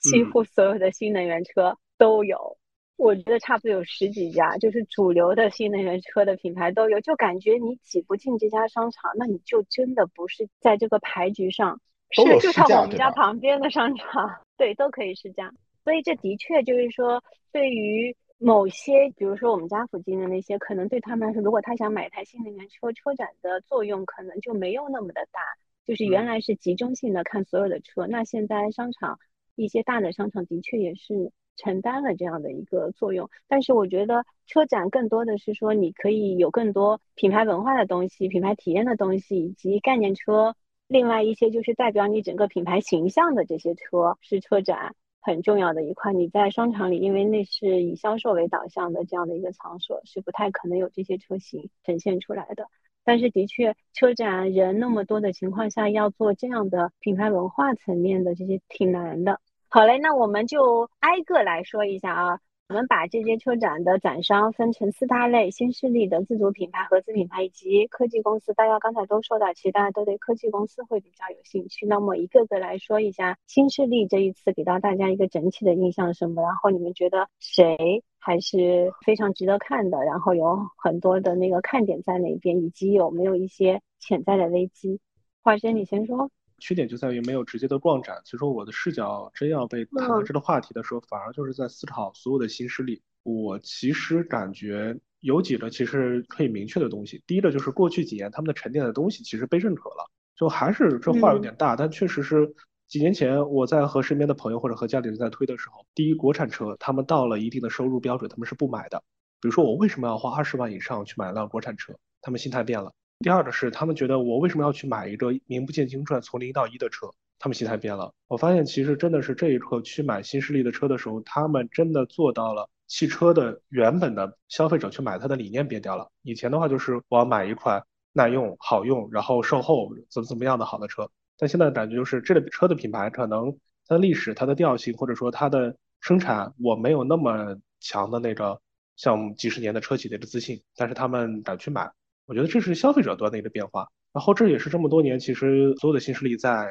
[0.00, 2.56] 几乎所有的新能源车都有。
[2.96, 7.00] 我觉得差不多有十几家，就是主流的新能源车的品牌都有。
[7.00, 11.80] 就感觉你挤不进这家商场，那你就真的不是在这个牌局上。
[12.10, 15.50] 是，就像我们家旁边的商场， 对，都可以试驾。
[15.82, 25.40] 所以这的确就是说，对于某些，比如说我们家附近的那些，可能对他们来说，如果他想买一台新能源车，车展的作用可能就没有那么的大。
[25.86, 29.18] 就是原来是集中性的看所有的车，那现在商场
[29.62, 31.32] 一些大的商场的确也是。
[31.56, 40.56] 承担了这样的一个作用，但是我觉得车展更多的是说，你可以有更多品牌文化的东西、品牌体验的东西，以及概念车。
[40.88, 46.14] 另外一些就是代表你整个品牌形象的这些车，是车展很重要的一块。
[46.14, 52.68] 你在商场里，因为那是以销售为导向的这样的一个场所，是不太可能有这些车型呈现出来的。
[53.04, 59.40] 但是的确，车展人那么多的情况下，要做这样的品牌文化层面的这些挺难的。
[59.72, 62.40] 好嘞，那我们就挨个来说一下啊。
[62.70, 68.52] 我们把这些车展的展商分成四大类：新势力的自主品牌、合资品牌以及科技公司。
[68.54, 71.86] 大家刚才都说到，其实大家都对科技公司会比较有兴趣。
[71.86, 76.42] 那么一个个来说一下，新势力这一次给到大家一个整体的印象是什么？
[76.42, 80.02] 然后你们觉得谁还是非常值得看的？
[80.02, 84.98] 然后有很多的那个看点在哪边，以及有没有一些潜在的危机？
[85.44, 86.28] 华生，你先说。
[86.60, 93.02] 缺点就在于没有直接的逛展，所以说我的视角真要被谈到这个话题的时候，反而就是在思考所有的新势力。
[93.22, 102.54] 我其实感觉有几个其实可以明确的东西，第一个就是过去几年他们的沉淀的东西其实被认可了，就还是这话有点大，但确实是
[102.88, 109.02] 几年前我在和身边的朋友或者和家里人在推的时候，第一国产车他们到了一定的收入标准，他们是不买的。
[109.40, 112.92] 比如说我为什么要花二十万以上去买辆国产车，他们心态变了。
[113.22, 117.06] 第二个是，他们觉得我为什么要去买一个名不见经传从零到一的车？
[117.38, 118.14] 他们心态变了。
[118.28, 126.10] 我发现其实真的是这一刻去买新势力的车的时候，他们真的做到了汽车的原本的消费者去买它的理念变掉了。
[126.22, 131.10] 以前的话就是我要买一款耐用、好用，然后售后怎么怎么样的好的车。
[131.36, 133.54] 但现在的感觉就是这个车的品牌可能
[133.86, 138.58] 它的历史、它的调性，或者说它的生产，我没有那么强的那个
[138.96, 141.92] 像几十年的车企的一个自信，但是他们敢去买。
[142.30, 146.64] 我觉得这是消费者端的一个变化，然后这也是这么多年，其实所有的新势力在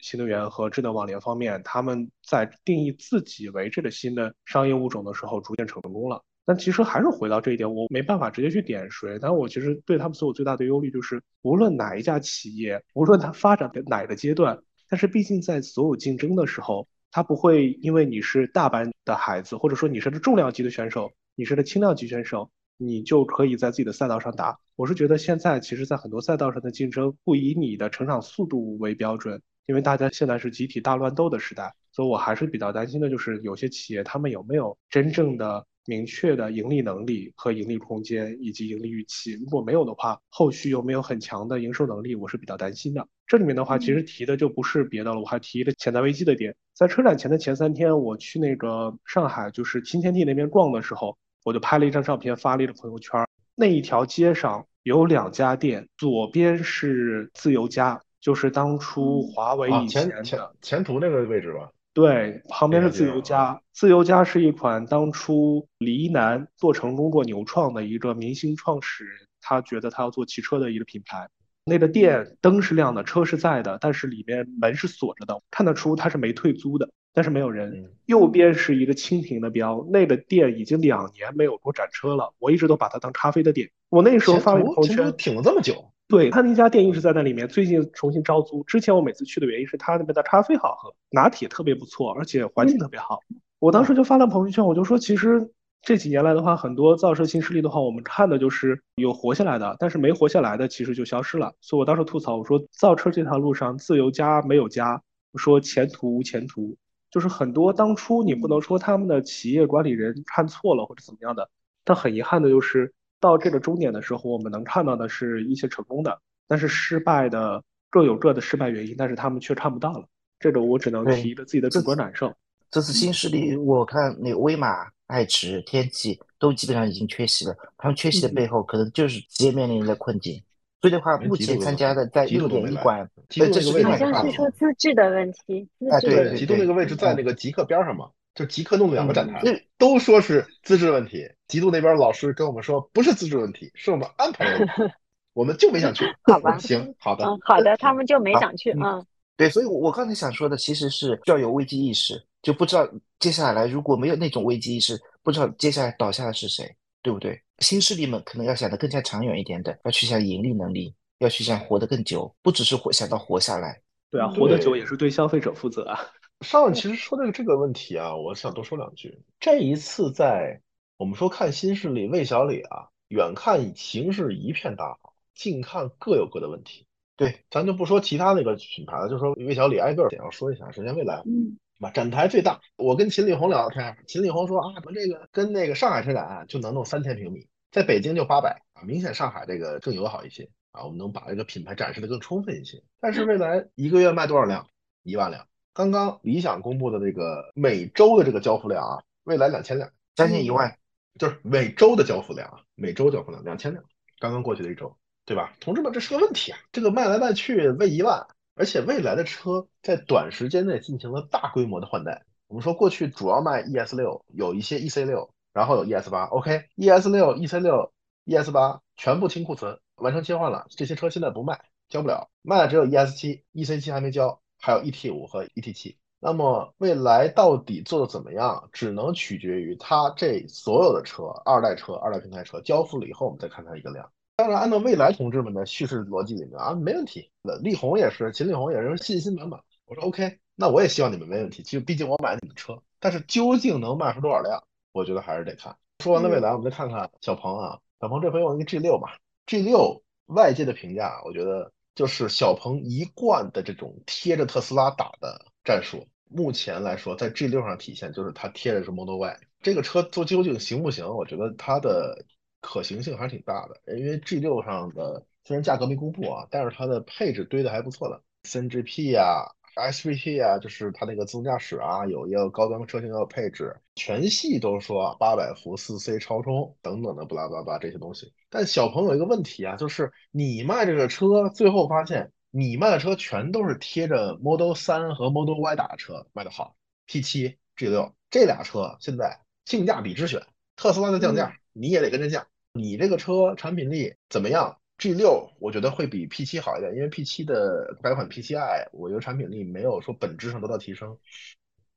[0.00, 6.20] 新能源和智能网联方面，他们在定义自己为这个新的商业物种的时候，逐渐成功了。
[6.44, 22.50] 但其实还是回到这一点，我没办法直接去点谁，但我其实对他们所有最大的忧虑就是，无论哪一家企业，无论它发展的哪个阶段，但是毕竟在所有竞争的时候，它不会因为你是大班的孩子，或者说你是个重量级的选手，你是个轻量级选手。
[22.76, 24.58] 你就可以在自己的赛道上打。
[24.76, 39.34] 我是觉得现在其实，在很多赛道上的竞争不以你的成长速度为标准，因为大家现在是集体大乱斗的时代，所以我还是比较担心的，就是有些企业他们有没有真正的明确的盈利能力和盈利空间以及盈利预期。
[39.34, 43.06] 如果没有的话，后续有没有很强的营收能力，我是比较担心的。
[43.26, 46.56] 这里面的话，其实提的就不是别的了，我还提一个潜在危机的点。
[46.74, 51.16] 在车展前的前三天，我去那个上海，就是新天地那边逛的时候。
[51.44, 53.24] 我就拍了一张照片发了一个朋友圈。
[53.54, 61.70] 那一条街上有两家店，左边是自由家，就是当初华为以前的前途那个位置吧。
[61.92, 63.60] 对，旁边是自由家。
[63.72, 71.28] 自由家是一款当初李一男做成功过牛创的一个明星创始人，他觉得他要做汽车的一个品牌。
[71.66, 76.90] 那个店灯是亮的，车是在的，但是里面门是锁着的，看得出他是没退租的。
[77.14, 77.90] 但是没有人。
[78.04, 82.34] 右边是一个蜻蜓的标，那个店已经两年没有过展车了。
[82.38, 83.70] 我一直都把它当咖啡的店。
[83.88, 85.90] 我那时候发了朋友圈，挺了这么久。
[86.06, 88.62] 对他那家店一直在那里面，最近重新招租。
[88.64, 93.20] 之前我每次去的原因是他那边的咖啡好喝，拿铁特别不错，而且环境特别好。
[93.58, 95.50] 我当时就发了朋友圈，我就说，其实
[95.80, 101.54] 这几年来的话，很多造车新势力的话，我们看的就是有活下来的，但是没活下来的其实就消失了。
[101.62, 105.02] 所以我当时吐槽我说，造车这条路上自由家没有家，
[105.36, 106.76] 说前途无前途。
[107.14, 111.48] 就是很多当初你不能说他们的企业管理人看错了或者怎么样的，
[111.84, 120.04] 但很遗憾的就是到这个终点的时候，我们能看到的是一些成功的，但是失败的各有各的失败原因，但是他们却看不到了。
[120.40, 122.34] 这个我只能提一个自己的主观感受。
[122.68, 130.42] 这次新势力，我看那威马、爱驰、天际都基本上已经缺席了，他们缺席的背后可能就是企业面临的困境。
[130.84, 135.66] 所以的话，目前参加的在六点一馆，这是好像是说资质的问题。
[135.90, 139.40] 啊，对，极度那个位置在那个极客边上嘛，就极客弄了两个展台，
[139.78, 141.26] 都说是资质问题。
[141.48, 144.66] 极度那边老师跟我们说，不是资质问题，是我们安排的，
[145.32, 146.04] 我们就没想去。
[146.20, 149.02] 好吧， 行，好的，好的，他们就没想去啊。
[149.38, 152.22] 对，所以，我我刚才想说的其实是要有危机意识。
[152.42, 152.86] 就不知道
[153.18, 156.70] 接下来如果没有那种危机意识，不知道接下来倒下的是谁，
[157.04, 157.38] 对不对？
[157.58, 163.78] 新势力们可能要想得更加长远一点的，要去想盈利能力，要去想活得更久，不只是活想到活下来。
[164.10, 166.00] 对啊，活得久也是对消费者负责啊。
[166.40, 169.22] 上其实说的这个问题啊，我想多说两句。
[169.38, 170.62] 这一次在
[170.96, 176.86] 我们说看新势力魏小李啊，远看形势一片大好，近看各有各的问题。
[177.16, 180.70] 对，咱就不说其他那个品牌了，就说魏小李挨个简要说一下。
[180.72, 182.60] 首先，未来，嗯，吧，展台最大。
[182.76, 192.82] 我跟秦力红聊天，秦力红说啊，我们这个跟那个上海车展啊就能弄三千平米，在北京就八百啊，明显上海这个更友好一些啊，我们能把这个品牌展示的更充分一些。
[193.00, 194.66] 但是未来一个月卖多少辆？
[195.02, 195.46] 一万辆。
[195.74, 200.76] 刚刚理想公布的这个每周的这个交付量啊，未来两千辆，将近一万，
[201.18, 203.84] 就是每周的交付量啊，每周交付量两千辆，
[204.18, 204.96] 刚刚过去的一周。
[205.26, 206.58] 对吧，同志们，这是个问题啊！
[206.70, 212.24] 这个卖来卖去为一万，而且未来的车在短时间内进行了大规模的换代。
[212.46, 216.24] 我们说过去主要卖 ES 六，有一些 EC 六，然后有 ES 八。
[216.26, 217.92] OK，ES 六、EC 六、
[218.26, 220.66] ES 八全部清库存，完成切换了。
[220.70, 225.98] 这些车现在不卖，交不了，卖的只有 ES 七、EC 七还没交，还有 ET 五和 ET 七。
[226.20, 234.10] 那么未来到底做的怎么样，只能取决于它这所有的车，二代车、二代平台车交付了以后，我们再看它一个量。
[234.36, 237.30] 当然，按照未来同志们的叙事逻辑里面啊，没问题。
[237.62, 239.60] 力宏也是，秦力宏也是信心满满。
[239.86, 241.62] 我说 OK，那我也希望你们没问题。
[241.62, 244.60] 其实毕竟我买你们车，但是究竟能卖出多少辆，
[244.92, 245.76] 我觉得还是得看。
[246.02, 256.08] 说完了未来，我们再看看小鹏啊，小鹏这回用一个 G 六吧，G 六外界的评价，我觉得就是小鹏一贯的这种贴着特斯拉打的战术。
[256.28, 261.06] 目前来说，在 G 六上体现就是它贴的是 Model Y 这个车，做究竟行不行？
[261.06, 262.24] 我觉得它的。
[262.64, 278.32] 可行性还是挺大的，因为 G 六上的虽然价格没公布啊，但是它的配置堆的还不错的，CNGP 啊、SVT 啊，就是它那个自动驾驶啊，有一个高端车型也有配置，全系都说八百伏四 C 超充等等的，不拉巴拉这些东西。
[278.48, 290.42] 但小鹏有一个问题啊，就是你卖这个车，最后发现你卖的车全都是贴着 Model 三和 Model Y 打的车卖的好，P7、G 六这俩车现在性价比之选，
[290.76, 292.46] 特斯拉的降价你也得跟着降。
[292.76, 301.16] 你这个车产品力怎么样？G 六我觉得会比 P 七好一点，因为 P 七的改款 P 七 i 我觉得产品力没有说本质上得到提升。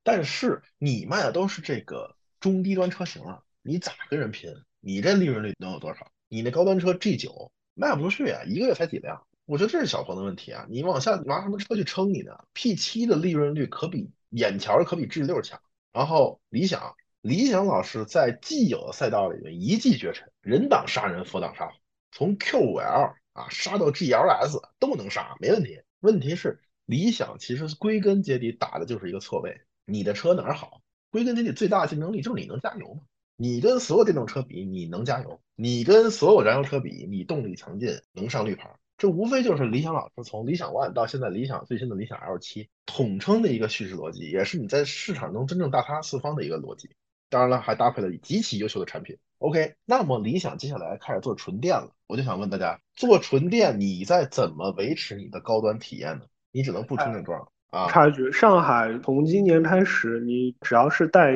[0.03, 4.53] 但是你卖的都是这个中低端车型了，你咋跟人拼？
[4.79, 6.11] 你这利润率能有多少？
[6.29, 9.25] 你那高端车 G 九卖不出去啊，一个月才几辆？
[9.45, 10.67] 我觉得这是小鹏的问题啊！
[10.69, 15.59] 你往下拿什么车去撑你呢？P 七的利润率可比眼瞧可比 G 六强，
[15.91, 16.95] 然后理想。
[17.27, 21.73] 理想老师在既有的赛道里面一骑绝尘，人挡杀人，佛挡杀佛，
[22.09, 25.81] 从 Q5L 啊杀到 GLS 都能杀，没问题。
[25.99, 30.79] 问题是理想其实归根结底打的就是一个错位，你的车哪儿好？
[31.11, 33.01] 归根结底最大的竞争力就是你能加油吗？
[33.35, 35.41] 你跟所有电动车比，你能加油？
[35.57, 38.73] 你跟所有燃油车比，你动力强劲，能上绿牌？
[38.97, 46.89] 这无非就是理想老师从理想 ONE 到现在理想最新的理想 L7 统称的一个叙事逻辑，也是你在市场中真正大杀四方的一个逻辑。
[47.29, 49.17] 当然了，还搭配了极其优秀的产品。
[49.39, 56.25] OK，那么理想接下来开始做纯电了，我就想问大家，做纯电你在怎么维持你的高端体验呢？
[56.51, 57.87] 你只能不充电桩啊。
[57.87, 61.33] 插一句，上海从今年开始，你只要是带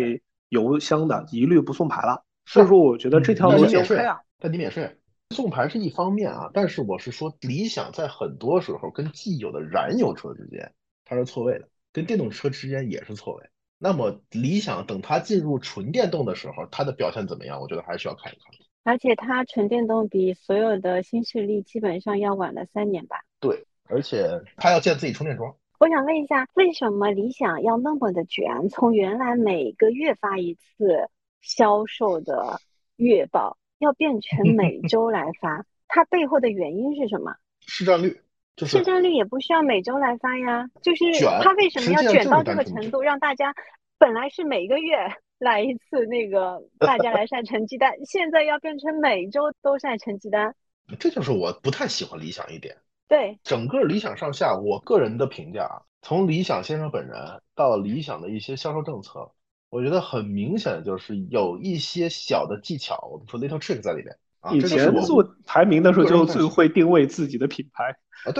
[0.49, 2.23] 油箱的，一律不送牌了。
[2.45, 4.97] 所以说，我觉得这条路免税啊，带你免税，
[5.29, 10.73] 送牌是一方面啊，但是我是说，理想在很多时候跟既有的燃油车之间
[11.05, 13.43] 它是错位的，跟电动车之间也是错位。
[13.83, 17.59] 那么理想等它进入纯电动的时候，它的表现怎么样？
[17.59, 18.53] 我觉得还是需要看一看。
[18.83, 23.17] 而且它纯电动比所有的新势力基本上要晚了三年吧？
[23.39, 25.55] 对，而且它要建自己充电桩。
[25.79, 28.69] 我想问一下，为什么理想要那么的卷？
[28.69, 31.09] 从原来每个月发一次
[31.41, 32.59] 销售的
[32.97, 37.35] 月报，要变成每周来发，它背后的原因是什么？
[37.65, 38.21] 市占率。
[38.57, 41.05] 市占率也不需要每周来发呀，就是
[41.41, 43.53] 他为什么要卷到这个程度，让大家
[43.97, 44.97] 本来是每个月
[45.39, 50.53] 来一次那个 大家来晒成绩单，现在要变成每周都晒成绩单，
[50.99, 52.77] 这就是我不太喜欢理想一点。
[53.07, 59.31] 对，整个理想上下，我个人的评价，从理想先生本人到理想的一些销售政策，
[59.69, 64.17] 我觉得很明显的就是有一些小的技巧，我们说 little trick 在里面。
[64.53, 67.95] 以前做排名的时候就最会定位自己的品牌。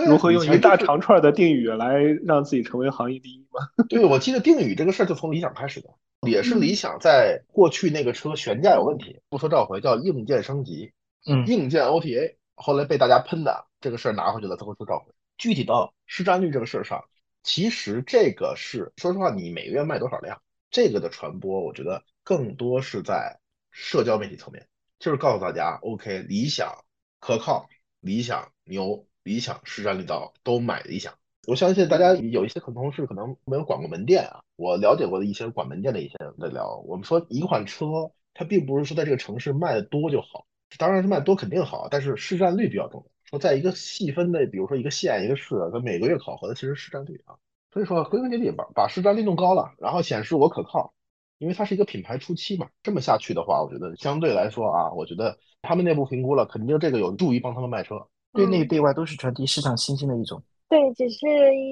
[0.06, 3.68] 如何用一大长串的定语来让自己成为行业第一吗？
[3.88, 5.88] 对，我记得定语这个事儿就从理想开始的，
[6.28, 10.92] 也是理想在过去那个车悬架有问题，不说召回，叫硬件升级，
[11.26, 15.12] 嗯，硬件 OTA，后来被大家喷的这个事儿拿回去了，才会说召回。
[15.36, 17.02] 具体到市占率这个事儿上，
[17.42, 20.40] 其实这个是说实话，你每个月卖多少辆，
[20.70, 23.40] 这个的传播，我觉得更多是在
[23.72, 24.68] 社交媒体层面，
[25.02, 26.84] 就是告诉大家，OK，理想
[27.18, 31.12] 可靠，理想牛，理想市占率高，都买理想。
[31.48, 40.46] 我相信大家有一些可能同事可能没有管过门店啊，我了解过的一些管门店的一些人在聊，我们说一款车，它并不是说在这个城市卖的多就好，
[40.78, 43.10] 当然是卖多肯定好，但是市占率比较重要。
[43.24, 47.34] 说在一个细分的，比如说一个县一个市，它每个月考核的其实市占率啊，
[47.72, 50.94] 所以说归根结底把把市占率弄高了，然后显示我可靠，
[51.42, 57.96] 因为它是一个品牌初期嘛，这么下去的话，我觉得相对来说啊，我觉得他们内部评估了，肯定这个有助于帮他们卖车，
[58.32, 60.40] 对内对外都是传递市场信心的一种。
[60.68, 61.26] 对，只是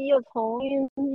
[0.08, 0.58] 又从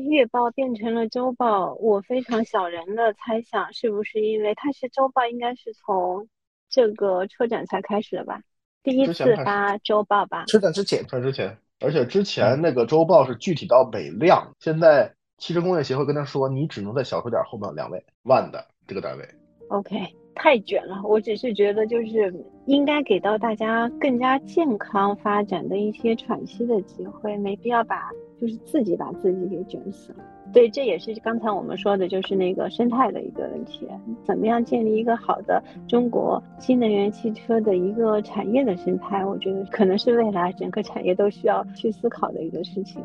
[0.10, 1.74] 月报变成了周报。
[1.76, 6.26] 我非常小人的猜想，是不是因为它是周报，应该是从
[6.70, 8.42] 这个车展才开始的吧？
[8.82, 10.46] 第一次发周报吧？
[10.46, 14.56] 车展之前，车展之前，而且之前那个周报是具体到每辆。
[14.60, 19.26] 现在汽车工业协会跟他说，你只能在小数点后面两位万的这个单位。
[19.70, 19.96] OK。
[20.38, 30.18] 太卷了，我只是觉得就是应该给到大家更加健康发展的一些喘息的机会，没必要把就是自己把自己给卷死了。
[30.52, 33.88] 对，这也是刚才我们说的，就是那个生态的一个问题，
[34.26, 43.02] 怎么样建立一个好的中国新能源汽车的一个产业的生态，我觉得可能是未来整个产业都需要去思考的一个事情。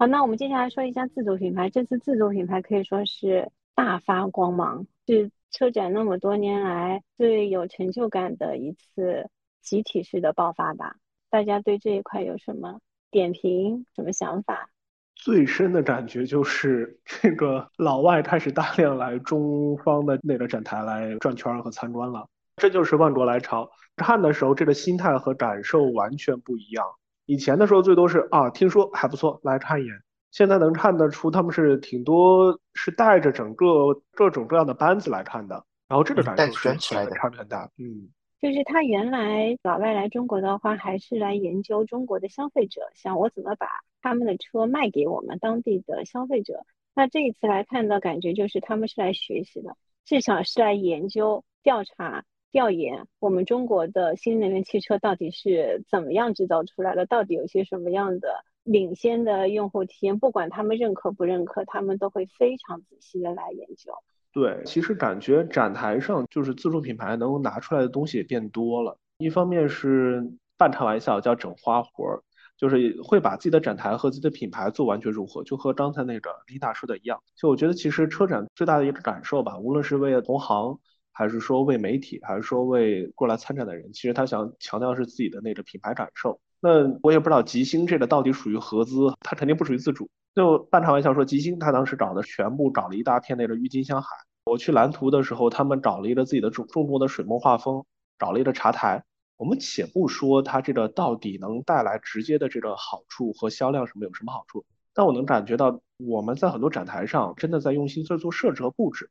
[0.00, 1.68] 好，那我们接下来说一下自主品牌。
[1.70, 9.28] 这次自主品牌可以说是大发光芒，是车展那么多年来最有成就感的一次
[9.60, 10.94] 集体式的爆发吧？
[11.30, 12.78] 大家对这一块有什么
[13.10, 14.70] 点评、什么想法？
[15.16, 22.28] 最深的感觉就是这个老外开始大量来中方的那个展台来转圈和参观了，
[22.58, 23.68] 这就是万国来朝。
[23.96, 26.86] 看的时候，这个心态和感受完全不一样。
[27.28, 29.94] 以前的时候最多是啊，听说还不错，来看一眼。
[30.30, 35.62] 现在能看得出他们是挺多，是带着整个各种各样的班子来看的。
[35.88, 37.70] 然后这个感受是起来的差别很大。
[37.76, 38.08] 嗯，
[38.40, 43.66] 就是他原来老外来中国的话，还是来研究中国的消费者，想我怎么把
[44.00, 46.64] 他们的车卖给我们当地的消费者。
[46.94, 49.76] 那这一次来看的感觉就是他们是来学习的，
[50.06, 52.24] 至少是来研究、调查。
[52.50, 57.04] 调研我们中国的新能源汽车到底是怎么样制造出来的？
[57.04, 60.18] 到底有些什么样的领先的用户体验？
[60.18, 63.92] 不管他们认可不认可，他们都会非常仔细的来研究。
[64.32, 68.96] 对，其实感觉展台上就是自主品牌能够拿出来的东西也变多了。
[69.18, 72.22] 一方面是半开玩笑叫整花活儿，
[72.56, 77.22] 就是会把自己的展台和自己的品牌做完全融合，就和刚才那个李大说的一样。
[77.36, 80.78] 就我觉得其实车展最大的一个感受吧，无论是为了同行。
[81.18, 86.40] 还是说为媒体，还是说为过来参展的人，其实他想强调是自己的那个品牌感受。
[86.60, 90.08] 那我也不知道吉星这个到底属于合资，它肯定不属于自主。
[90.36, 94.08] 就半开玩笑说，吉星他当时找的全部找了一大片那个郁金香海。
[94.44, 97.84] 我去蓝图的时候，他们找了一个自己的重重度的水墨画风，
[98.16, 99.02] 找了一个茶台。
[99.36, 104.64] 我们且不说它这个到底能带来直接的这个好处和销量什么有什么好处，
[104.94, 109.10] 但我能感觉到我们在很多展台上真的在用心在做设置和布置。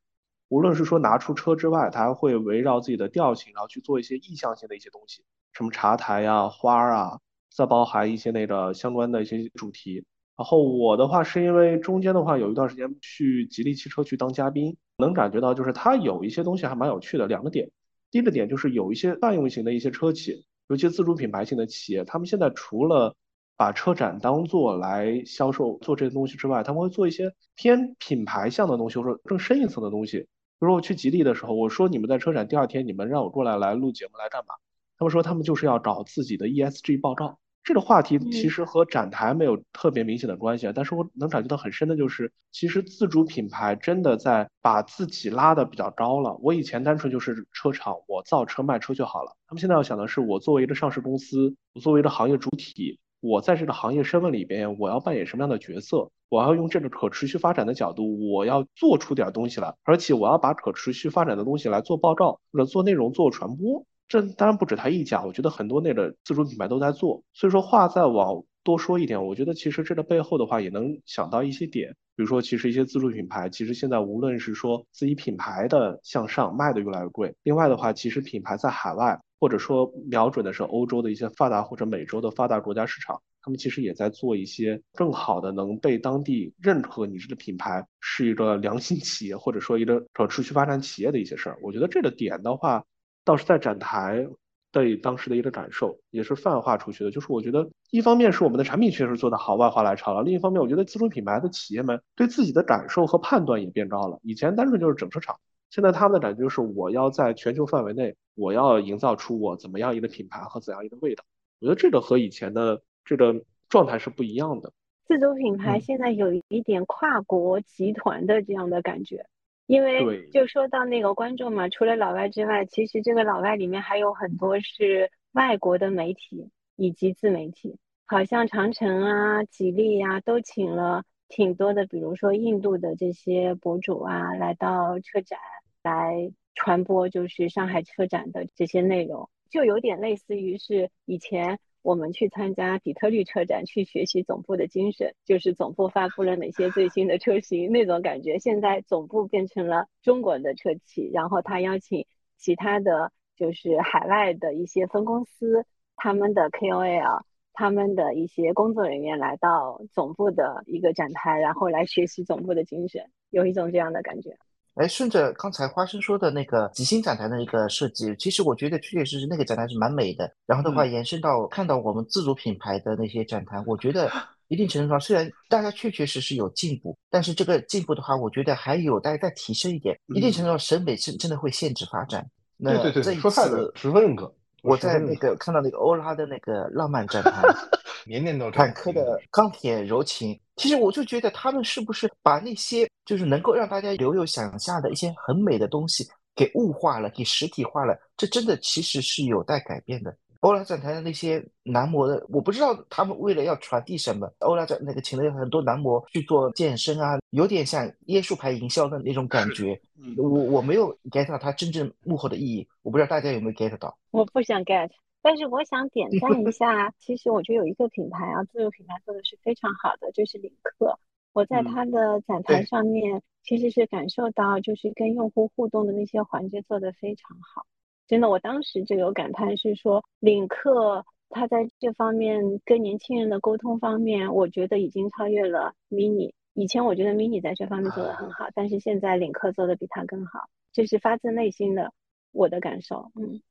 [0.50, 5.24] 无论是说拿出车之外，他还会围绕自己的调性，然后去做一些意向性的一些东西，
[5.54, 7.20] 什么茶台呀、花儿啊，
[7.54, 10.06] 再包含一些那个相关的一些主题。
[10.38, 17.26] 然后我的话是因为中间的话有一段时间去吉利汽车去当嘉宾，能感觉到就是它有一些东西还蛮有趣的。
[17.26, 17.70] 两个点，
[18.12, 23.16] 第一个点就是有一些泛用型的一些车企，尤其自主品牌型的企业，他们现在除了
[23.58, 30.28] 把车展当做来销售做这些东西之外，他们会做一些偏品牌向的东西，或者更深一层的东西。
[30.60, 34.56] 比如我去吉利的时候，我说你们在车展第二天，你们让我过来来录节目来干嘛？
[34.98, 37.38] 他们说他们就是要找自己的 ESG 报告。
[37.64, 46.34] 这个话题其实和展台没有特别明显的关系，但是我能感觉到很深的就是，其实自主品牌真的在把自己拉的比较高了。
[46.42, 49.36] 我以前单纯就是车厂，我造车卖车就好了。
[49.48, 53.00] 他们现在要想的是，我作为一个上市公司，我作为一个行业主体。
[53.20, 56.10] 我在这个行业身份里边，我要扮演什么样的角色？
[56.30, 63.86] 我要用这个可持续发展的角度，我要做出点东西来，而且我要把可持续发展的东西来做报告或者做内容做传播。
[64.08, 67.24] 这当然不止他一家，我觉得很多那个自主品牌都在做。
[67.34, 79.20] 所以说话再往多说一点，我觉得其实这个背后的话也能想到一些点，比如说其实一些自主品牌，其实现在无论是说自己品牌的向上卖的越来越贵，另外的话，其实品牌在海外。
[79.40, 91.58] 或者说瞄准的是欧洲的一些发达或者美洲的发达国家市场，他们其实也在做一些更好的能被当地认可你这个品牌是一个良心企业或者说一个可持续发展企业的一些事儿。
[91.62, 92.84] 我觉得这个点的话，
[93.24, 94.28] 倒是在展台
[94.72, 97.10] 对当时的一个感受，也是泛化出去的。
[97.10, 104.20] 就是我觉得，一方面是我们的产品确实做得好，外化来潮了；另一方面，我觉得自主品牌的企业们对自己的感受和判断也变高了。
[104.24, 105.36] 以前单纯就是整车厂，
[105.70, 111.24] 现在他们的感觉就是我要在全球范围内，我要营造出我怎么样一个品牌和怎样一个味道。
[111.60, 114.72] 我觉得这个和以前的这个状态是不一样的。
[115.06, 119.26] 自主品牌现在有一点跨国集团的这样的感觉。
[119.66, 135.40] 因为就说到那个观众嘛，除了老外之外，其实这个老外里面还有很多是外国的媒体以及自媒体，好像长城啊、吉利呀都请了挺多的，比如说印度的这些博主啊，来到车展
[135.84, 141.60] 来传播，就是上海车展的这些内容，就有点类似于是以前。
[141.84, 148.40] 我们去参加底特律车展，去学习总部的精神，就是总部发布了哪些最新的车型那种感觉。
[148.40, 152.06] 现在总部变成了中国的车企，然后他邀请
[152.36, 155.66] 其他的就是海外的一些分公司，
[155.96, 157.22] 他们的 KOL，
[157.58, 163.02] 他们的一些工作人员来到总部的一个展台，然后来学习总部的精神，
[163.32, 164.30] 有一种这样的感觉。
[164.76, 170.32] 哎，顺着刚才花生说的那个吉星展台的一个设计，其实我觉得确确实实那个展台是蛮美的。
[170.46, 174.08] 然后的话，延伸到看到我们自主品牌的那些展台，我觉得
[174.50, 180.00] 一定程度上，虽然大家确确实实有进步，但是这个进步的话，我觉得还有待再提升一点。
[180.14, 182.24] 一定程度上，审美是真的会限制发展。
[182.60, 184.32] 对对对，说太对，十分认可。
[184.64, 187.42] 我在那个看到那个欧拉的那个浪漫展台，
[188.06, 190.40] 年年都坦克的钢铁柔情。
[190.56, 197.96] 其实我就觉得他们是不是把那些就是能够让大家留有想象的一些很美的东西给物化了，给实体化了？
[198.18, 200.16] 这真的其实是有待改变的。
[200.42, 204.32] 欧拉展台的那些男模的，我不知道他们为了要传递什么。
[204.40, 209.80] 欧拉展那个请了很多男模去做健身啊，有点像椰树牌营销的那种感觉。
[210.18, 213.98] 我我没有 get 到它真正幕后的意义，我不知道大家有没有 get 到。
[214.12, 214.90] 我不想 get。
[215.22, 220.98] 但是我想点赞一下，其实我觉得有一个品牌啊，自有品牌做的是非常好的，就是领克。
[221.34, 227.66] 我在它的展台上面，其实是感受到就是跟用户互动的那些环节做得非常好。
[228.08, 236.32] 真的，我当时就有感叹是说，领克它在这方面跟年轻人的沟通方面，我觉得已经超越了 mini。
[236.54, 241.92] 以前我觉得 mini 在这方面做得很好，但是现在领克做的比它更好，这是发自内心的
[242.32, 243.12] 我的感受。
[243.16, 243.42] 嗯。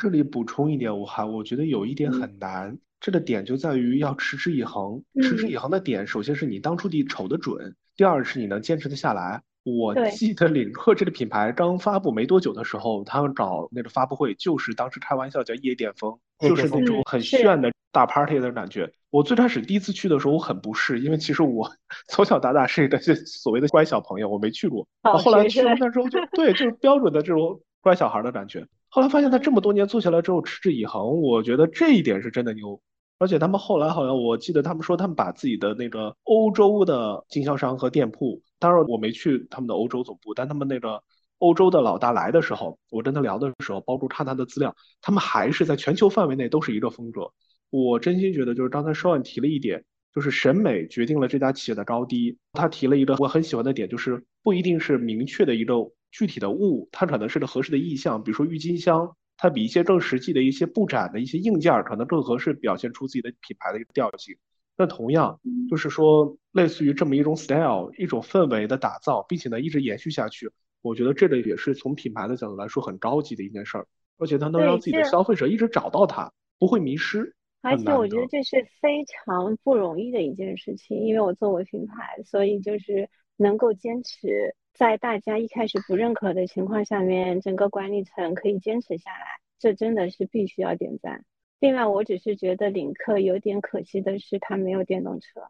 [0.00, 5.02] 这里补充一点，我还我觉得有一点很难，这个点就在于要持之以恒。
[5.22, 9.42] 持之以恒的点，首先是你当初的瞅得准，第二是你能坚持得下来。
[9.66, 18.92] 我记得领克这个品牌刚发布没多久的时候，他们找那个发布会，就是当时开玩笑叫夜店风，就是那种很炫的大 party 的感觉。
[19.10, 21.68] 我最开始第一次去的时候，我很不适，因为其实我
[22.08, 22.96] 从小到大是一个
[23.26, 24.86] 所谓的乖小朋友，我没去过。
[25.02, 28.64] 后来去了那之后，就对，就是标准的这种乖小孩的感觉。
[28.88, 32.80] 后来发现他这么多年做下来之后持之以恒，我觉得这一点是真的牛。
[33.18, 41.02] 而且他们后来好像我记得他们说他们把自己的那个欧洲的经销商和店铺，当然我没去他们的欧洲总部，但他们那个
[41.38, 47.32] 欧洲的老大来的时候，我跟他聊的时候，包括看他的资料，他们还是在全球范围内都是一个风格。
[47.70, 52.38] 我真心觉得就是刚才邵万提了一点，就是审美决定了这家企业的高低。
[52.52, 55.74] 他提了一个我很喜欢的点，就是不一定是明确的一个。
[56.12, 64.36] 具体的物，它可能是个合适的意象，比如说郁金香，它比一些更实际的一些布展的一些硬件可能更合适表现出自己的品牌的一个调性。
[64.78, 70.50] 那同样就是说，类似于这么一种 style，一种氛围的打造，并且呢一直延续下去，
[70.82, 73.86] 我觉得这个也是从品牌的角度来说很高级的一件事儿，
[74.18, 77.34] 而且它能让自己的消费者一直找到它，不会迷失。
[77.62, 84.54] 而且我觉得这是非常不容易的一件事情，因为我做过品牌，所以就是能够坚持。
[84.74, 91.24] 在大家一开始不认可的情况下面，整个管理层可以坚持下来，这真的是必须要点赞。
[91.58, 95.40] 另外，我只是觉得领克有点可惜的是，它没有电动车，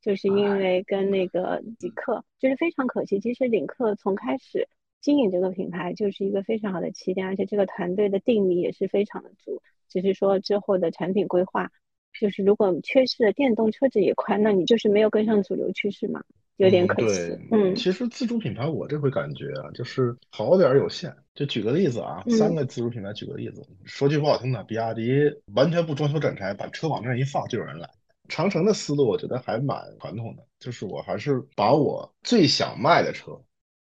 [0.00, 3.20] 就是因为跟那个极客，就是非常可惜。
[3.20, 4.66] 其实领克从开始
[5.02, 9.60] 经营这个品牌就是一个非常好的起点，而且这个团队的定力也是非常的足。
[9.90, 11.70] 只是说之后的产品规划，
[12.18, 16.24] 就是如果缺失了电动车这一块，那你就是没有跟上主流趋势嘛。
[16.56, 17.36] 有点可惜。
[17.50, 21.14] 嗯，其实自主品牌我这回感觉啊，就是好点有限。
[21.34, 23.66] 就举个例子啊，三个自主品牌举个例子。
[23.84, 25.10] 说句不好听的，比亚迪
[25.54, 27.90] 完全不装修展台，把车往那一放就有人来。
[28.28, 33.38] 长城的思路我觉得还蛮传统的，就是我还是把我最想卖的车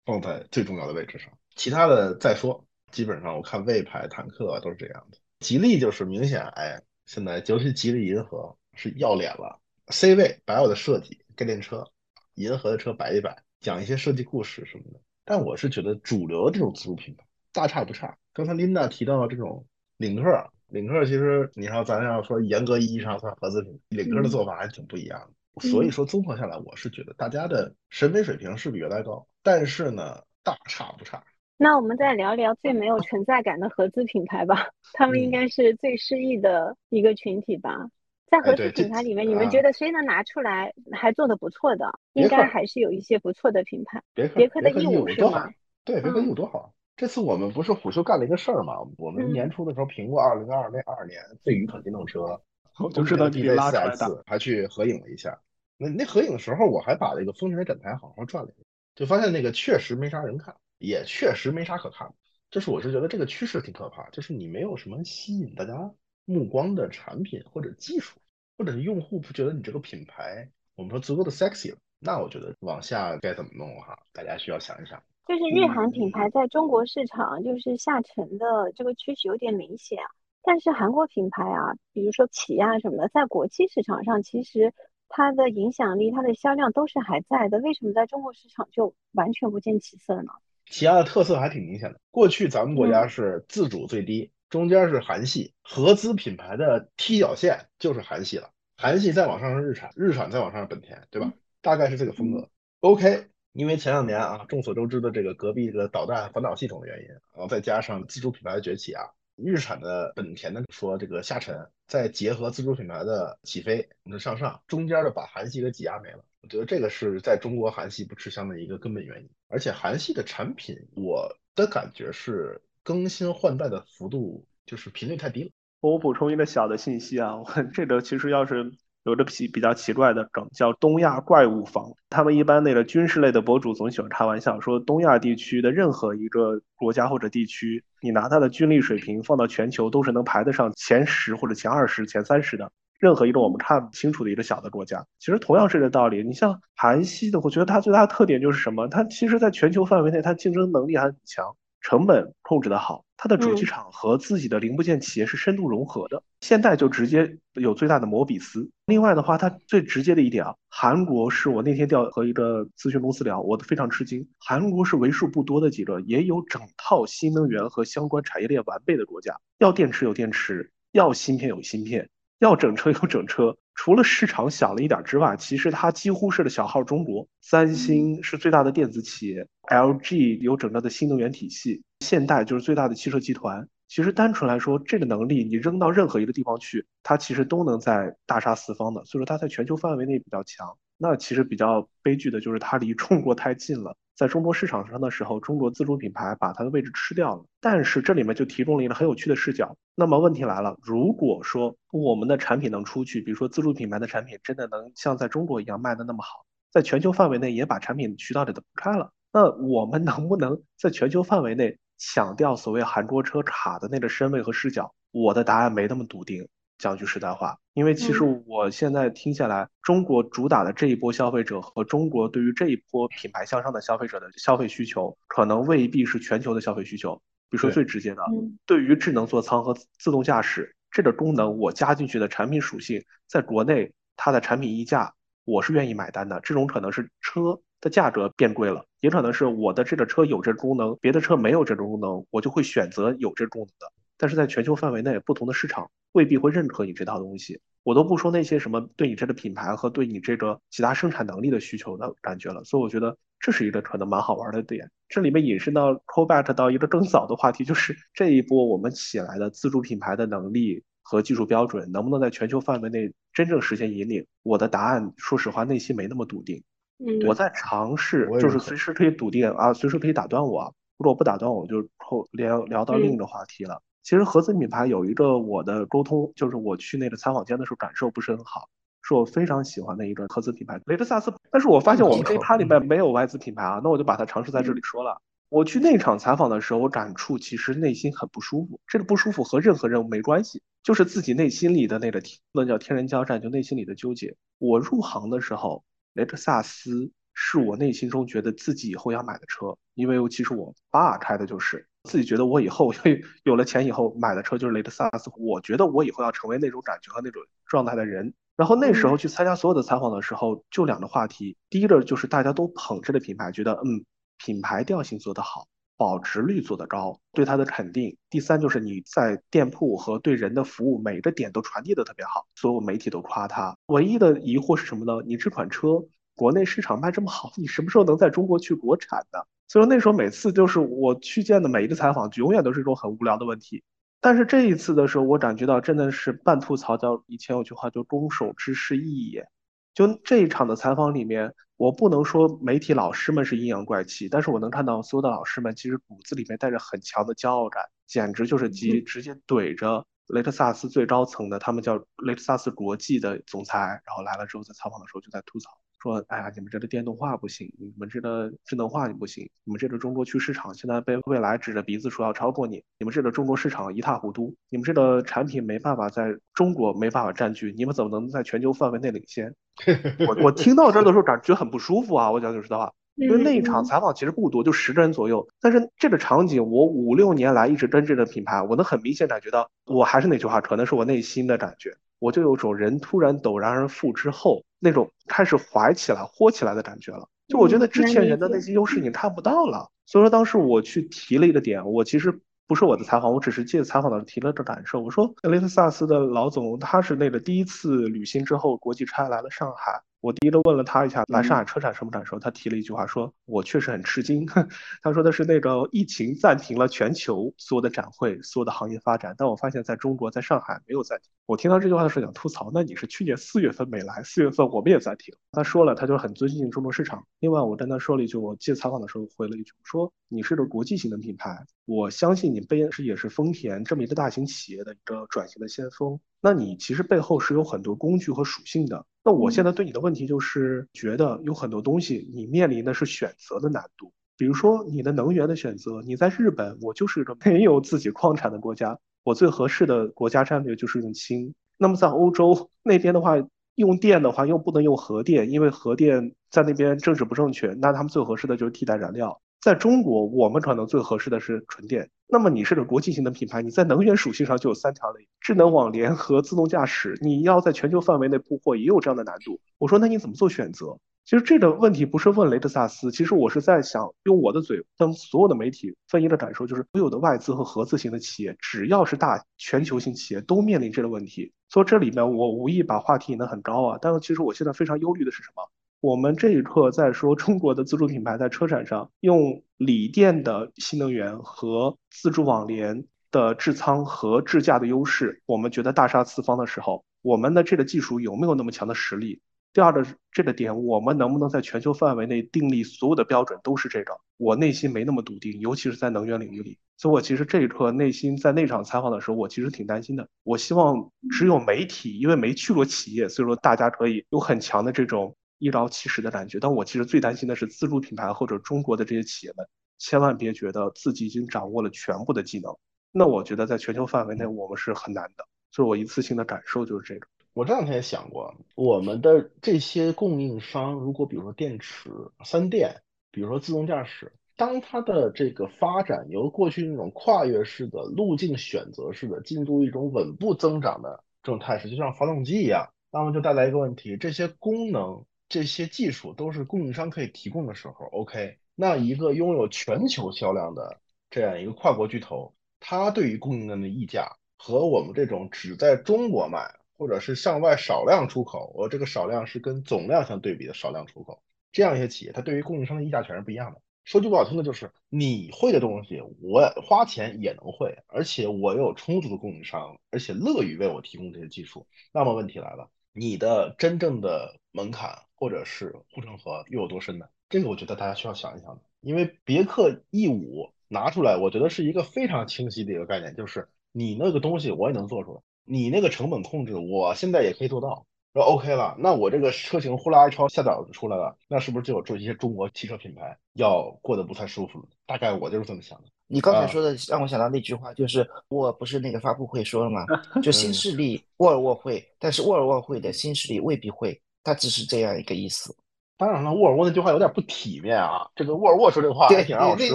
[0.06, 2.64] 放在最重要的位置上，其他的再说。
[2.92, 5.18] 基本上我看魏牌、坦克都是这样的。
[5.40, 9.58] 吉利就是明显，哎，现在尤其吉利银河是要脸了
[9.88, 11.86] ，C 位摆我的设计，概念车。
[12.34, 15.00] 银河的车摆一摆，讲一些设计故事什么的。
[15.24, 18.16] 但我是觉得主流的这种自主品牌大差不差。
[18.32, 19.66] 刚才琳达提到这种
[19.96, 25.68] 领克，领克其实你要咱要说严格意义上算合资品，领克的做法还挺不一样的。
[25.68, 31.22] 所以说综合下来，我是觉得大家的审美水平是比原来高，但是呢，大差不差。
[31.58, 37.88] 那我们再聊聊最没有存在感的合资品牌吧，他们应该是最失意的一个群体吧。
[38.32, 41.98] 在合资品牌里面，你们觉得谁能拿出来还做的不错的？
[42.14, 44.02] 应该还是有一些不错的品牌。
[44.14, 45.50] 别克，别克的 E 五是吗？
[45.84, 46.72] 对，别克 E 五多好。
[46.96, 48.78] 这次我们不是虎嗅干了一个事儿吗？
[48.96, 52.40] 我们年初的时候评过二零二那二年最愚蠢电动车，
[52.94, 55.38] 就知道 D V 四 S 还去合影了一下。
[55.76, 62.14] 那那合影的时候，我还把那个丰田的展台好好转了一下，就发现那个确实没啥人看，也确实没啥可看。
[62.50, 65.92] 就是我是觉得这个趋势挺可怕，就是你没有什么吸引大家
[66.24, 68.18] 目光的产品或者技术。
[68.62, 75.02] 或者是用户不觉得你这个品牌，我们说足够的 sexy 了，那我觉得往下该怎么弄哈，大家需要想一想。
[75.26, 80.06] 就是日韩品牌在中国市场就是下沉的这个趋势有点明显啊，
[80.44, 84.72] 但是韩国品牌啊，比如说起亚什么的，在国际市场上其实
[85.08, 90.30] 它的影响力、它的销量都是还在的，为什么在中国市场就完全不见起色呢？
[90.66, 94.30] 起亚的特色还挺明显的，过去咱们国家是自主最低。
[94.52, 98.50] 中间是韩系合资品牌的踢脚线，就是韩系了。
[98.76, 101.32] 韩系再往上是日产，日产再往上是本田，对吧？
[101.62, 102.50] 大概是这个风格。
[102.80, 116.22] OK，因为前两年啊，众所周知的这个隔壁的导弹反导系统的原因，然后再加上自主品牌的崛起啊，日产的、本田的说这个下沉，再结合自主品牌的起飞，的向上，中间的把韩系给挤压没了。
[116.42, 119.30] 我觉得这个是在中国韩系不吃香的一个根本原因。
[119.48, 122.60] 而且韩系的产品，我的感觉是。
[122.82, 125.50] 更新换代的幅度就是频率太低了。
[125.80, 128.72] 我补充一个小的信息啊，我这个其实要是
[129.04, 131.92] 有着比比较奇怪的梗，叫东亚怪物房。
[132.08, 142.70] 他们一般那个军事类的博主总喜欢开玩笑说，东亚地区的任何一个国家或者地区，你拿它的军力水平放到全球都是能排得上前十或者前二十、前三十的。
[143.00, 146.22] 任何一个我们看不清楚的一个小的国家，其实同样是这道理。
[146.22, 148.86] 你像韩系的，我觉得它最大的特点就是什么？
[148.86, 151.44] 它其实在全球范围内，它竞争能力还很强。
[151.82, 156.22] 成本控制的好，它的主机厂和自己的零部件企业是深度融合的。
[156.40, 158.70] 现代就直接有最大的摩比斯。
[158.86, 164.26] 另外的话，它最直接的一点啊，韩国是我那天调和一个咨询公司聊，我都非常吃惊。
[164.38, 169.36] 韩国是为数不多的几个也有整套新能源和相关产业链完备的国家。
[169.58, 172.08] 要电池有电池，要芯片有芯片，
[172.38, 173.56] 要整车有整车。
[173.74, 177.26] 除了市场小了一点之外，其实它几乎是的小号中国。
[177.40, 183.66] 三星是最大的电子企业，LG 有整个的新能源体系，现代就是最大的汽车集团。
[183.88, 189.04] 其实单纯来说，这个能力你扔到任何一个地方去，它其实都能在大杀四方的。
[189.04, 190.76] 所以说它在全球范围内比较强。
[190.96, 193.96] 那其实比较悲剧的就是它离中国太近了。
[194.22, 197.44] 在中国市场上的时候，中国自主品牌把它的位置吃掉了。
[197.60, 199.76] 但是这里面就提供了一个很有趣的视角。
[199.96, 214.94] 那么问题来了，如果说我们的产品能出去，比如说自主品牌的产品真的能像在中国一样卖的那么好，在全球范围内也把产品渠道给它铺开了，那我们能不能在全球范围内抢掉所谓韩国车卡的那个身位和视角？
[215.10, 216.46] 我的答案没那么笃定。
[216.82, 227.14] 讲句实在话，因为其实我现在听下来，中国主打的这一波消费者和中国对于这一波品牌向上的消费者的消费需求，可能未必是全球的消费需求。
[227.48, 228.22] 比如说最直接的，
[228.66, 235.14] 对于智能座舱和自动驾驶这个功能，我加进去的产品属性，在国内它的产品溢价，
[235.44, 236.40] 我是愿意买单的。
[236.40, 243.92] 这种可能是车的价格变贵了，也可能是我的这个车有这功能，别的车没有这种功能，我就会选择有这功能的。
[244.22, 247.60] 但是在全球范围内，不同的市场未必会认可你这套东西。
[247.82, 252.62] 我都不说那些什么对你这个品牌和对你这个其他生产能力的需求的感觉了。
[252.62, 254.88] 所以我觉得这是一个可能蛮好玩的点。
[255.08, 264.24] 这里面引申到 call back 到一个更早的话题，就是 这一波我们起来的自主品牌的能力和技术标准，能不能在全球范围内真正实现引领？
[264.44, 266.62] 我的答案，说实话，内心没那么笃定。
[267.04, 270.72] 嗯，我在尝试，就是随时可以笃定啊，随时可以打断我。
[270.96, 273.82] 如果不打断我，就后聊聊到另一个话题了。
[274.02, 278.68] 其实合资品牌有一个我的沟通，就是我去那个采访间的时候感受不是很好，
[279.02, 281.32] 是我非常喜欢的一个合资品牌雷克萨斯。
[281.50, 285.20] 但是我发现我们这趴里面没有外资品牌啊，那我就把它尝试在这里说了。
[285.48, 288.80] 我去那场采访的时候，我感触其实内心很不舒服。
[288.86, 292.22] 这个不舒服和任何人没关系，就是自己内心里的那个
[292.52, 294.34] 那叫天人交战，就内心里的纠结。
[294.58, 295.84] 我入行的时候，
[296.14, 301.86] 雷克萨斯是我内心中觉得自己以后要买的车，因为其实我爸开的就是。
[302.04, 302.92] 自己觉得我以后
[303.44, 308.34] 有了钱以后买的车就是雷克萨斯，我觉得我以后要成为那种感觉和那种状态的人。
[308.56, 314.04] 然后那时候去参加所有的采访的时候，就两个话题，第一个就是大家都捧这个品牌，觉得嗯
[314.36, 323.76] 品牌调性做得好，保值率做得高，对它的肯定；第三就是你在店铺和对人的服务每个点都传递的特别好，所有媒体都夸它。
[323.86, 325.24] 唯一的疑惑是什么呢？
[325.26, 326.04] 你这款车
[326.34, 329.38] 国内市场卖这么好，你什么时候能在中国去国产呢？
[329.68, 333.82] 所以说那时候每次就是我去见的每一个采访，永远都是一种很无聊的问题。
[334.20, 339.46] 但是这一次的时候，我感觉到真的是半吐槽，叫以前有句话叫“攻守之势异也”。
[339.94, 355.70] 就这一场的采访里面，我不能说媒体老师们是阴阳怪气，但是我能看到所有的老师们其实骨子里面带着很强的骄傲感，简直就是直直接怼着雷克萨斯最高层的，他们叫雷克萨斯国际的总裁，然后来了之后在采访的时候就在吐槽。
[356.02, 369.54] 说，哎呀，你们这个电动化不行，你们这个智能化也不行，你们这个中国区市场现在被未来指着鼻子说要超过你，你们这个中国市场一塌糊涂，你们这个产品没办法在中国没办法占据，你们怎么能在全球范围内领先？
[370.26, 372.32] 我我听到这的时候感觉很不舒服啊！
[372.32, 381.96] 我讲句实话， 因为那一场采访其实不多，就十个人左右，但是这个场景我五六年来一直跟这个品牌，我能很明显感觉到，我还是那句话，可能是我内心的感觉。
[382.22, 387.28] 我就有种人突然陡然而富之后那种开始怀起来、豁起来的感觉了。
[387.48, 389.90] 就我觉得之前人的那些优势已经看不到了。
[390.06, 395.00] 所以说当时我去提了一个点，我其实不是我的采访，我只是借采访的提了个感受。
[395.00, 400.00] 我说雷克萨斯的老总他是那个第一次旅行之后国际差来了上海。
[400.22, 404.46] 我第一个问了他一下来上海车展什么感受，他提了一句话，说我确实很吃惊。
[405.02, 411.28] 他说的是那个疫情暂停了全球所有的展会，所有的行业发展，但我发现在中国，在上海没有暂停。
[411.46, 415.34] 我听到这句话的时候想吐槽，那你是去年四月份没来，四月份我们也暂停。
[415.50, 417.26] 他说了，他就很尊敬中国市场。
[417.40, 426.20] 另外，我跟他说了一句，我接采访的时候回了一句，说你是个国际型的品牌，我相信你背是也是丰田这么一个大型企业的一个转型的先锋。
[426.44, 429.06] 那你其实背后是有很多工具和属性的。
[429.24, 434.12] 那我现在对你的问题就是，觉得有很多东西你面临的是选择的难度。
[434.36, 441.54] 比如说你的能源的选择，你在日本，我就是个没有自己矿产的国家，我最合适的国家战略就是用氢。
[441.78, 443.36] 那么在欧洲那边的话，
[443.76, 449.40] 用电的话又不能用核电，因为核电在那边政治不正确，那他们最合适的就是替代燃料。
[449.62, 452.10] 在中国，我们可能最合适的是纯电。
[452.26, 457.16] 那么你是个国际型的品牌，你在能源属性上就有三条类：智能网联和自动驾驶。
[457.22, 459.60] 你要在全球范围内铺货，也有这样的难度。
[459.78, 460.98] 我说，那你怎么做选择？
[461.24, 471.52] 其实这个问题不是问雷克萨斯，其实我是在想用我的嘴跟所有的媒体分一个感受，就是所有的外资和合资型的企业，只要是大全球性企业，都面临这个问题。
[471.68, 475.62] 所以这里面我无意把话题引得很高啊，但是其实我现在非常忧虑的是什么？
[476.02, 489.40] 我们这一刻在说中国的自主品牌在车展上用锂电的新能源和自主网联的智仓和智驾的优势，我们觉得大杀四方的时候，我们的这个技术有没有那么强的实力？
[489.72, 494.12] 第二个这个点，我们能不能在全球范围内订立所有的标准都是这个？
[494.38, 496.76] 我内心没那么笃定，尤其是在能源领域里。
[496.96, 500.28] 所以我其实这一刻内心在那场采访的时候，我其实挺担心的。
[500.42, 505.36] 我希望只有媒体，因为没去过企业，所以说大家可以有很强的这种。
[505.62, 509.64] 一招其实的感觉，但我其实最担心的是自主品牌或者中国的这些企业们，
[509.96, 512.76] 千万别觉得自己已经掌握了全部的技能。
[513.12, 517.28] 那我觉得在全球范围内我们是很难的，所以我一次性的感受就是这个。
[517.54, 522.10] 我这两天也想过，我们的这些供应商，如果比如说电池、
[522.44, 522.96] 三电，
[523.30, 535.24] 比如说自动驾驶，当它的这个发展由过去那种跨越式的路径选择式的，进入一种稳步增长的这种态势，就像发动机一样，那么就带来一个问题：这些功能。
[535.52, 540.98] 这些技术都是供应商可以提供的时候，OK，那一个拥有全球销量的
[541.28, 553.82] 这样一个跨国巨头，它对于供应链的溢价和我们这种只在中国卖或者是向外少量出口，我这个少量是跟总量相对比的少量出口，这样一些企业，它对于供应商的溢价权是不一样的。
[554.04, 561.86] 说句不好听的，就是你会的东西，我花钱也能会，而且我有充足的供应商，而且乐于为我提供这些技术。
[562.10, 565.16] 那么问题来了，你的真正的门槛。
[565.34, 567.26] 或者是护城河又有多深呢？
[567.48, 584.84] 这个我觉得大家需要想一想的，因为别克 E 五拿出来，我觉得是一个非常清晰的一个概念，就是你那个东西我也能做出来，你那个成本控制我现在也可以做到，说 OK 了，那我这个车型呼啦一抄下脚就出来了，那是不是就有这些中国汽车品牌要过得不太舒服了？
[585.06, 586.04] 大概我就是这么想的。
[586.28, 590.06] 你刚才说的让我想到那句话，就是我不是那个发布会说了吗？
[590.40, 594.16] 就新势力沃尔沃会，但是沃尔沃会的新势力未必会。
[594.42, 595.74] 他只是这样一个意思。
[596.16, 598.30] 当然了，沃尔沃那句话有点不体面啊。
[598.36, 599.94] 这个沃尔沃说这话也挺让我失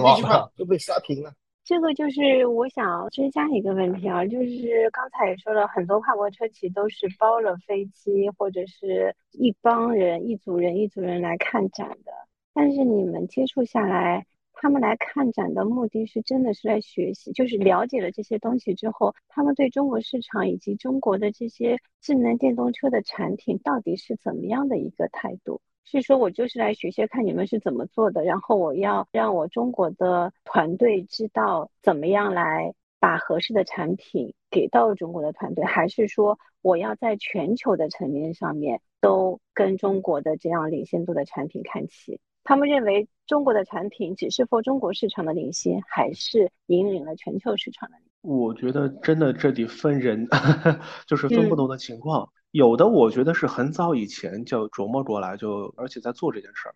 [0.00, 0.22] 望的。
[0.22, 1.32] 那句话就被刷屏了。
[1.64, 12.12] 这个就是我想追加一个问题啊，就是刚才也说了很多跨国车企都是包了飞机，或者是一帮人、一组人、一组人来看展的。
[12.54, 14.26] 但是你们接触下来，
[14.60, 25.60] 他们来看展的目的是真的是来学习，就是了解了这些东西之后，他们对中国市场以及中国的这些智能电动车的产品到底是怎么样的一个态度？
[25.84, 42.20] 是说我就是来学学看你们是怎么做的，然后我要让我中国的团队知道怎么样来把合适的产品给到中国的团队，还是说我要在全球的层面上面都跟中国的这样领先度的产品看齐？
[42.48, 47.96] 他们认为中国的产品只是 for 中国市场的领先，还是引领了全球市场的？
[48.22, 50.26] 我觉得真的这得分人，
[51.06, 52.26] 就是分不同的情况。
[52.50, 56.74] 有的我觉得是很早以前就琢磨过来，就而且在做这件事儿，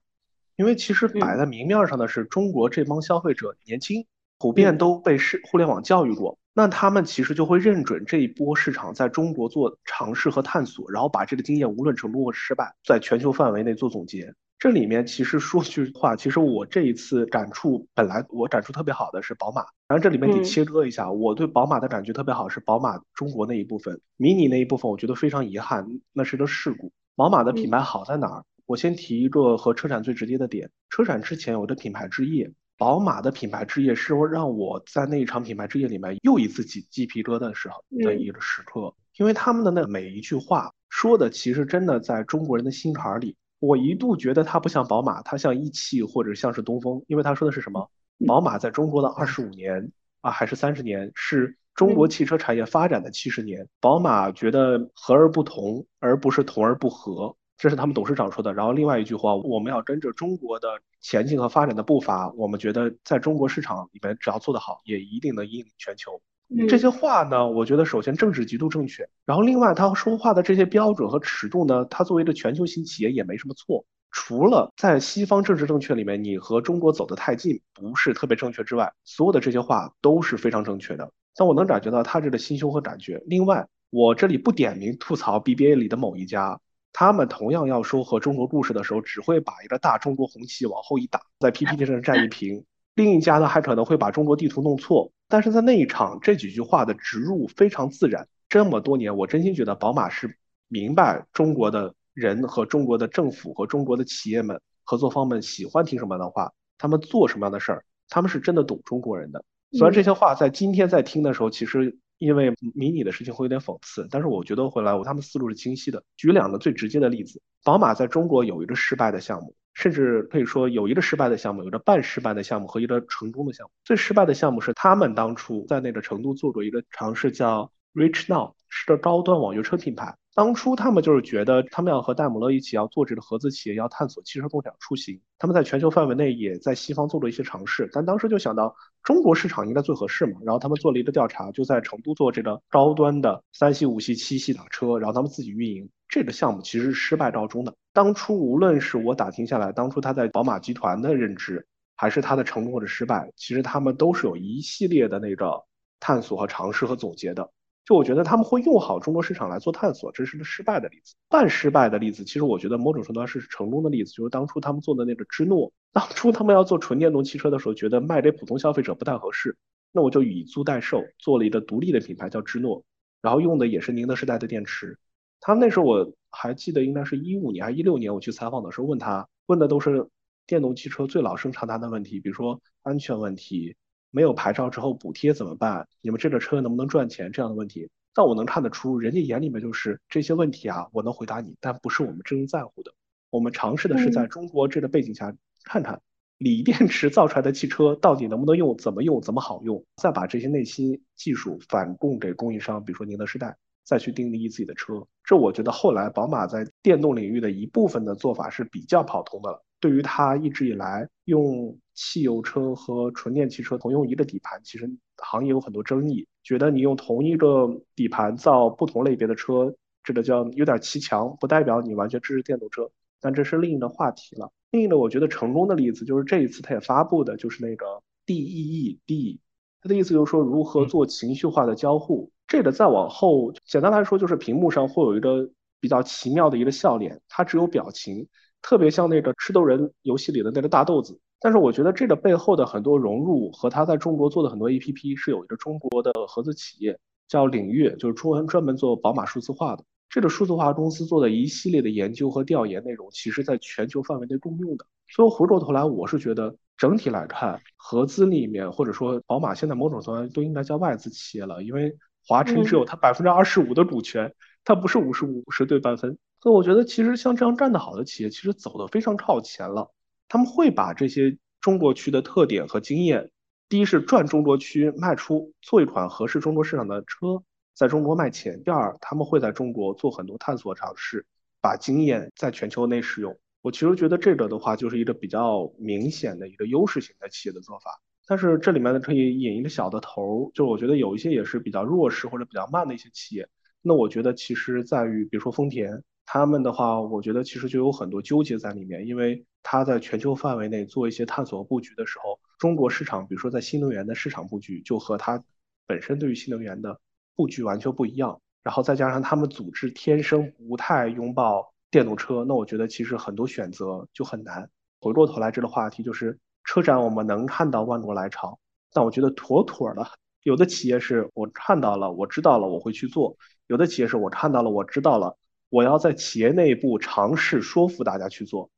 [0.57, 4.05] 因为其实摆在明面上的是中国这帮消费者年轻，
[4.39, 14.35] 普遍都被是互联网教育过，那他们其实就会认准这一波市场在中国做尝试和探索，然后把这个经验无论成功或失败，在全球范围内做总结。
[14.63, 26.93] 这里面其实说句话，其实我这一次感触，本来我感触特别好的是宝马，然后这里面得切割一下，我对宝马的感觉特别好是宝马中国那一部分，mini 那一部分，我觉得非常遗憾，那是个事故。
[27.17, 28.45] 宝马的品牌好在哪儿？
[28.67, 32.49] 我先提一个和车展最直接的点，车展之前有的品牌之夜，
[32.79, 43.35] 宝马的品牌之夜是让我在那一场品牌之夜里面又一次起鸡皮疙瘩的时候的一个时刻，因为他们的那每一句话说的其实真的在中国人的心坎里。
[43.63, 47.89] 我一度觉得它不像宝马，它像一汽或者像是东风，因为他说的是什么？
[48.27, 53.69] 宝马在中国的二十五年啊，还是三十年，是中国汽车产业发展的七十年。
[53.79, 58.53] 宝马觉得和而不同，而不是同而不和，这是他们董事长说的。
[58.53, 60.69] 然后另外一句话，我们要跟着中国的
[61.01, 66.21] 前进和发展的步伐，我们觉得在中国市场里面，只要做得好，也一定能引领全球。
[66.69, 73.85] 这些话呢，我觉得首先政治极度正确，然后另外他说话的这些标准和尺度呢，他作为一个全球性企业也没什么错。
[74.11, 81.11] 除了在西方政治正确里面，你和中国走得太近不是特别正确之外，所有的这些话都是非常正确的。
[81.35, 83.23] 但我能感觉到他这个心胸和感觉。
[83.27, 86.61] 另外，我这里不点名吐槽 BBA 里的某一家，
[86.93, 92.67] 他们同样要说和中国故事的时候，只会把一个大中国红旗往后一打，在 PPT 上占一屏。
[92.95, 98.29] 另一家呢，还可能会把中国地图弄错，但是在那一场这几句话的植入非常自然。
[98.49, 100.37] 这么多年，我真心觉得宝马是
[100.69, 109.43] 明白中国的人和中国的政府和中国的企业们合作方们喜欢听什么样的话，他们做什么样的事儿，他们是真的懂中国人的。
[109.71, 116.05] 虽然这些话在今天在听的时候，其实因为迷你的事情会有点讽刺，但是我觉得回来我他们思路是清晰的。
[116.19, 119.55] 举两个最直接的例子，宝马在中国有一个失败的项目。
[119.75, 123.71] 甚至可以说，有一个失败的项目，有着半失败的项目和一个成功的项目。
[123.85, 130.17] 最失败的项目是他们当初在那个成都做过一个尝试，叫 Reach Now，是个高端网约车品牌。
[130.35, 135.21] 当初他们就是觉得，他们要和戴姆勒一起要做这个合资企业，要探索汽车共享出行。
[135.39, 140.41] 他们在全球范围内也在西方做了一些尝试，但当时就想到中国市场应该最合适嘛。
[140.43, 145.87] 然后他们做了一个调查，就在成都做这个高端的三系、五系、七系打车，然后他们自己运营。
[146.09, 147.75] 这个项目其实是失败告终的。
[147.93, 155.63] 当初无论是我打听下来，当初他在宝马集团的认知，还是他的成功或者失败，其实他们都是有一系列的那个
[156.01, 157.51] 探索和尝试和总结的。
[157.85, 161.17] 就我觉得他们会用好中国市场来做探索，这是个失败的例子。
[161.29, 165.73] 半失败的例子，其实我觉得某种程度上是成功的例子，就是当初他们做的那个芝诺。
[165.93, 169.57] 当初他们要做纯电动汽车的时候，觉得卖给普通消费者不太合适，
[169.91, 172.85] 那我就以租代售，做了一个独立的品牌叫芝诺，
[173.21, 174.97] 然后用的也是宁德时代的电池。
[175.41, 180.07] 他们那时候我还记得，应该是一五年还是一六年，我去采访的时候问他，问的都是
[180.47, 183.75] 电动汽车最老生常谈的问题，比如说安全问题。
[184.13, 185.89] 没有牌照之后补贴怎么办？
[186.01, 187.33] 你们这个车能不能赚钱？
[187.33, 192.93] 这样的问题，但我能看得出，人家眼里面就是这些问题啊，我能回答你，但不是我们真正在乎的。
[193.31, 195.35] 我们尝试的是在中国这个背景下，
[195.65, 196.01] 看看
[196.37, 205.07] 锂电池造出来的汽车到底能不能用，怎么用，怎么好用，再把这些内心技术反供给供应商，比如说宁德时代，再去定义自己的车。
[205.25, 209.65] 这我觉得后来宝马在电动领域的一部分的做法是比较跑通的了。
[209.81, 211.79] 对于它一直以来用。
[211.95, 222.91] 汽油车和纯电汽车同用一个底盘，其实行业有很多争议，觉得你用同一个底盘造不同类别的车，这个叫有点骑墙，不代表你完全支持电动车。
[223.21, 224.51] 但这是另一个话题了。
[224.71, 229.39] 另一个我觉得成功的例子就是这一次它也发布的，就是那个 DEED，
[229.83, 232.33] 它的意思就是说如何做情绪化的交互。
[232.47, 238.29] 这个再往后，简单来说就是屏幕上会有一个比较奇妙的一个笑脸，它只有表情，
[238.63, 241.19] 特别像那个吃豆人游戏里的那个大豆子。
[241.41, 246.97] 但是我觉得这个背后的很多融入和他在中国做的很多 A P P 是有一个中国的合资企业
[247.27, 249.85] 叫领域，就是专专门做宝马数字化的。
[250.09, 254.87] 这个数字化公司做的一系列的研究和调研内容，其实在全球范围内共用的。
[255.09, 261.97] 所以回过头来，我是觉得整体来看，合资里面或者说宝马现在某种程度都应该叫外资企业了，因为
[262.27, 264.33] 华晨只有它百分之二十五的股权，
[264.65, 266.17] 它不是五十五十对半分。
[266.43, 269.93] 所以我觉得其实像这样站得好的企业，其实走得非常靠前了。
[270.29, 273.31] 他们会把这些中国区的特点和经验，
[273.69, 278.61] 第一是赚中国区卖出，做一款合适中国市场的车，在中国卖钱。
[278.65, 281.25] 第二，他们会在中国做很多探索尝试，
[281.61, 283.39] 把经验在全球内使用。
[283.61, 288.01] 我其实觉得这个的话，就是一个比较明显的一个优势型的企业的做法。
[288.27, 293.49] 但是这里面呢，可以引一个小的头，就是我觉得有一些也是比较弱势或者比较慢的一些企业。
[293.81, 305.43] 那我觉得其实在于，比如说丰田，他们的话，我觉得其实就有很多纠结在里面，因为它在全球范围内做一些探索布局的时候，中国市场，比如说在新能源的市场布局，就和它
[305.87, 307.01] 本身对于新能源的
[307.35, 308.41] 布局完全不一样。
[308.63, 311.71] 然后再加上他们组织天生不太拥抱。
[311.91, 314.67] 电动车，那我觉得其实很多选择就很难。
[314.99, 318.59] 回过头来，这个话题就是车展，我们能看到万国来朝，
[318.95, 320.07] 但我觉得妥妥的，
[320.43, 325.37] 有的企业是我看到了，我知道了，我会去做；有的企业是我看到了，我知道了，
[325.73, 328.69] 我要在企业内部尝试说服大家去做；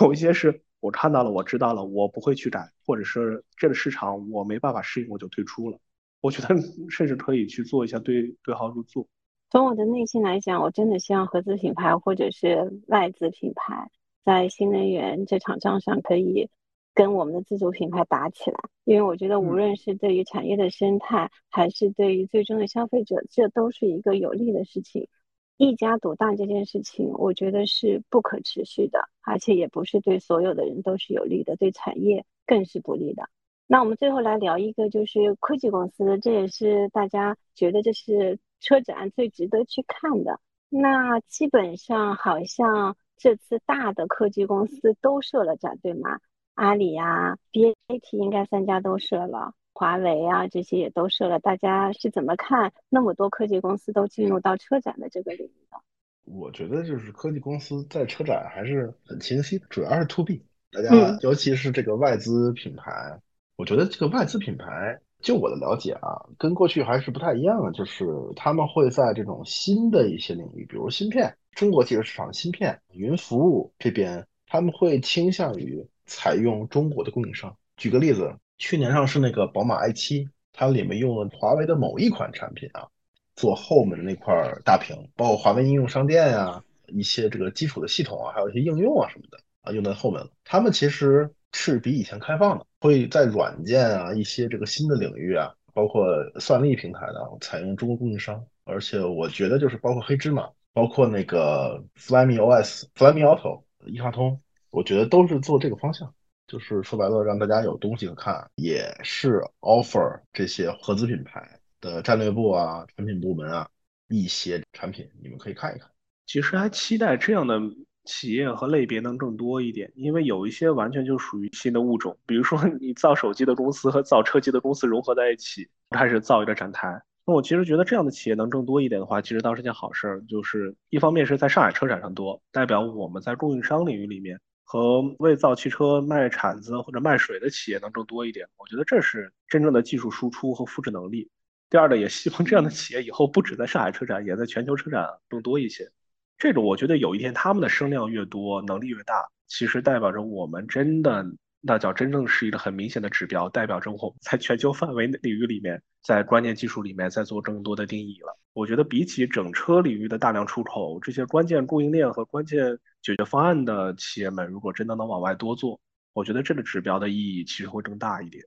[0.00, 5.76] 有一些是我看到了，我知道了，我不会去改，或者是这个市场我没办法适应，我就退出了。
[6.20, 6.54] 我觉得
[6.88, 9.04] 甚至可以去做一下对对号入座。
[9.50, 13.90] 从我的内心来讲，我真的希望合资品牌或者是外资品牌
[14.24, 16.48] 在新能源这场仗上可以
[16.94, 18.60] 跟我们的自主品牌打起来。
[18.84, 25.08] 因为我觉得，无论是对于产业的生态，还是对于最终的消费者，这都是一个有利的事情。
[25.56, 33.28] 一家独大这件事情，我觉得是不可持续的，而且也不是对所有的人都是有利的，对产业更是不利的。
[33.66, 38.38] 那我们最后来聊一个，就是科技公司，这也是大家觉得这是。
[38.60, 40.40] 车展最值得去看的，
[40.70, 46.18] 那基本上好像这次大的科技公司都设了展，对吗？
[46.54, 51.38] 阿里呀、BAT 应该三家都设了，华为啊这些也都设了。
[51.40, 55.76] 大家是怎么看那么多科技公司都进入到车展的这个领域的？
[56.24, 63.20] 我觉得就是科技公司在车展还是很清晰，主要是 to B，大家尤其是这个外资品牌，
[63.56, 64.98] 我觉得这个外资品牌。
[65.20, 68.04] 就我的了解啊，跟过去还是不太一样的，就是
[68.36, 77.56] 他们会在这种新的一些领域，比如芯片，中国汽车市场的芯片、云服务这边，他们会倾向于采用中国的供应商。
[77.78, 78.36] 举个例子，
[78.66, 82.88] 去年上市那个宝马 i7，它里面用了华为的某一款产品啊，
[83.36, 84.34] 做后面的那块
[84.64, 90.30] 大屏，包括华为应用商店呀，一些这个基础的系统啊，还有一些应用啊什么的啊，用在后面了。
[90.44, 91.30] 他们其实。
[91.56, 96.04] 是比以前开放的，会在软件啊一些这个新的领域啊，包括
[96.40, 104.40] 算力平台的采用中国供应商，而且我觉得就是包括黑芝麻，包括那个 Flyme OS、Flyme Auto、一卡通，
[104.70, 106.12] 我觉得都是做这个方向，
[106.46, 113.68] 就是说白了让大家有东西看，也是 offer 这些合资品牌的战略部啊、产品部门啊
[114.08, 115.90] 一些产品，你们可以看一看。
[116.26, 117.60] 其实还期待这样的。
[118.06, 127.00] 企业和类别能更多一点，因为有一些完全就属于新的物种，比如说你造手机的公司和造车机的公司融合在一起，开始造一个展台。
[127.24, 130.22] 那我其实觉得这样的企业能更多一点的话，其实倒是件好事儿。
[130.28, 138.48] 就是一方面是在上海车展上多，代表我们在供应商领域里面和为造汽车卖铲子或者卖水的企业能更多一点。
[138.56, 141.30] 我觉得这是真正的技术输出和复制能力。
[141.70, 145.90] 第二呢，也希望这样的企业以后不止在上海车展，也在全球车展更多一些。
[146.38, 151.24] 这种我觉得有一天他们的声量越多，能力越大，其实代表着我们真的
[151.66, 158.38] 那叫真正是一个很明显的指标，代表着我们在全球范围领域里面，在关键技术里面在做更多的定义了。
[158.52, 165.80] 我觉得比起整车领域的大量出口，这些关键供应链和关键解决方案的企业们，如果真的能往外多做，
[166.12, 168.44] 我觉得这个指标的意义其实会更大一点。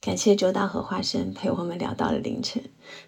[0.00, 2.62] 感谢周导和花生陪我们聊到了凌晨。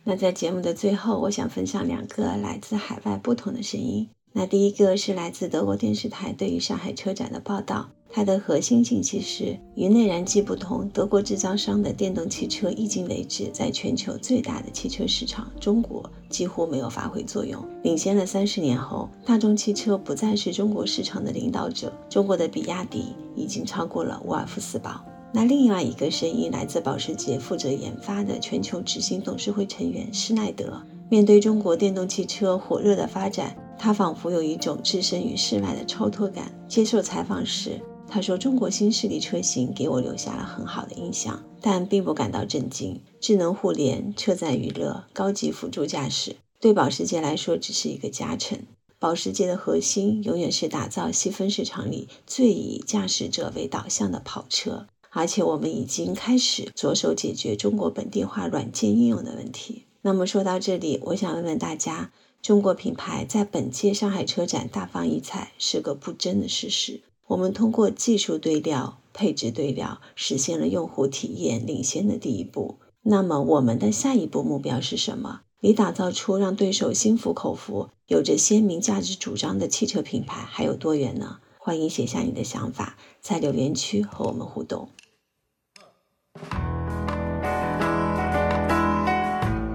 [0.04, 4.08] 那在节目的最后，我想分享两个来自海外不同的声音。
[4.32, 17.60] 那第一个是来自德国电视台对于上海车展的报道，它的核心信息是：与内燃机不同，德国制造商的电动汽车迄今为止在全球最大的汽车市场中国几乎没有发挥作用。
[17.82, 25.04] 领先了三十年后，大众汽车不再是中国市场的领导者，中国的比亚迪已经超过了沃尔夫斯堡。
[25.32, 30.80] 那另外一个声音来自保时捷负责研发的全球执行董事会成员施耐德。
[31.08, 36.52] 面对中国电动汽车火热的发展，他仿佛有一种置身于世外的超脱感。
[36.68, 43.00] 接受采访时，他说：“中国新势力车型给我留下了很好的印象，但并不感到震惊。
[43.22, 48.58] 智能互联、车载娱乐、高级辅助驾驶，对保时捷来说只是一个加成。”
[49.00, 59.86] 保时捷的核心永远是打造细分市场里最以驾驶者为导向的跑车，而且我们已经开始着手解决中国本地化软件应用的问题。
[60.02, 62.12] 那么说到这里，我想问问大家：
[62.42, 67.02] 中国品牌在本届上海车展大放异彩是个不争的事实。
[67.26, 72.78] 我们通过技术对料、配置对料，实现了用户体验领先的第一步。
[73.02, 75.42] 那么我们的下一步目标是什么？
[75.60, 81.40] 离打造出让对手心服口服、有着鲜明价值主张的汽车品牌还有多远呢？
[81.58, 84.88] 欢迎写下你的想法，在留言区和我们互动。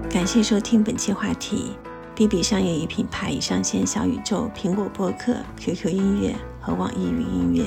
[0.09, 1.74] 感谢收听本期话题。
[2.16, 7.66] B B 商业与品牌已上线小宇宙、苹果播客、QQ 音乐和网易云音乐。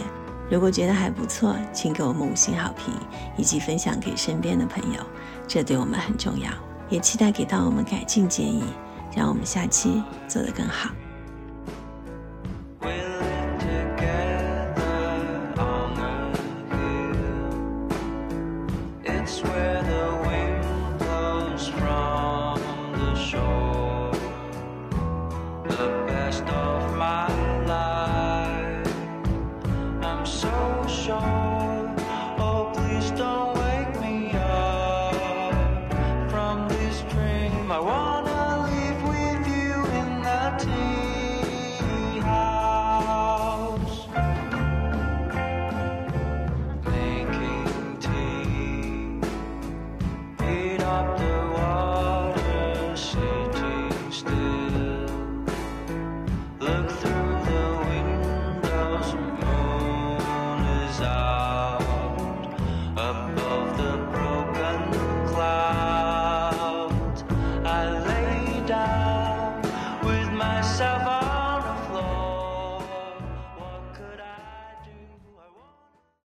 [0.51, 2.95] 如果觉得还不错，请给我们五星好评，
[3.37, 5.01] 以及分享给身边的朋友，
[5.47, 6.51] 这对我们很重要。
[6.89, 8.65] 也期待给到我们改进建议，
[9.15, 10.89] 让我们下期做得更好。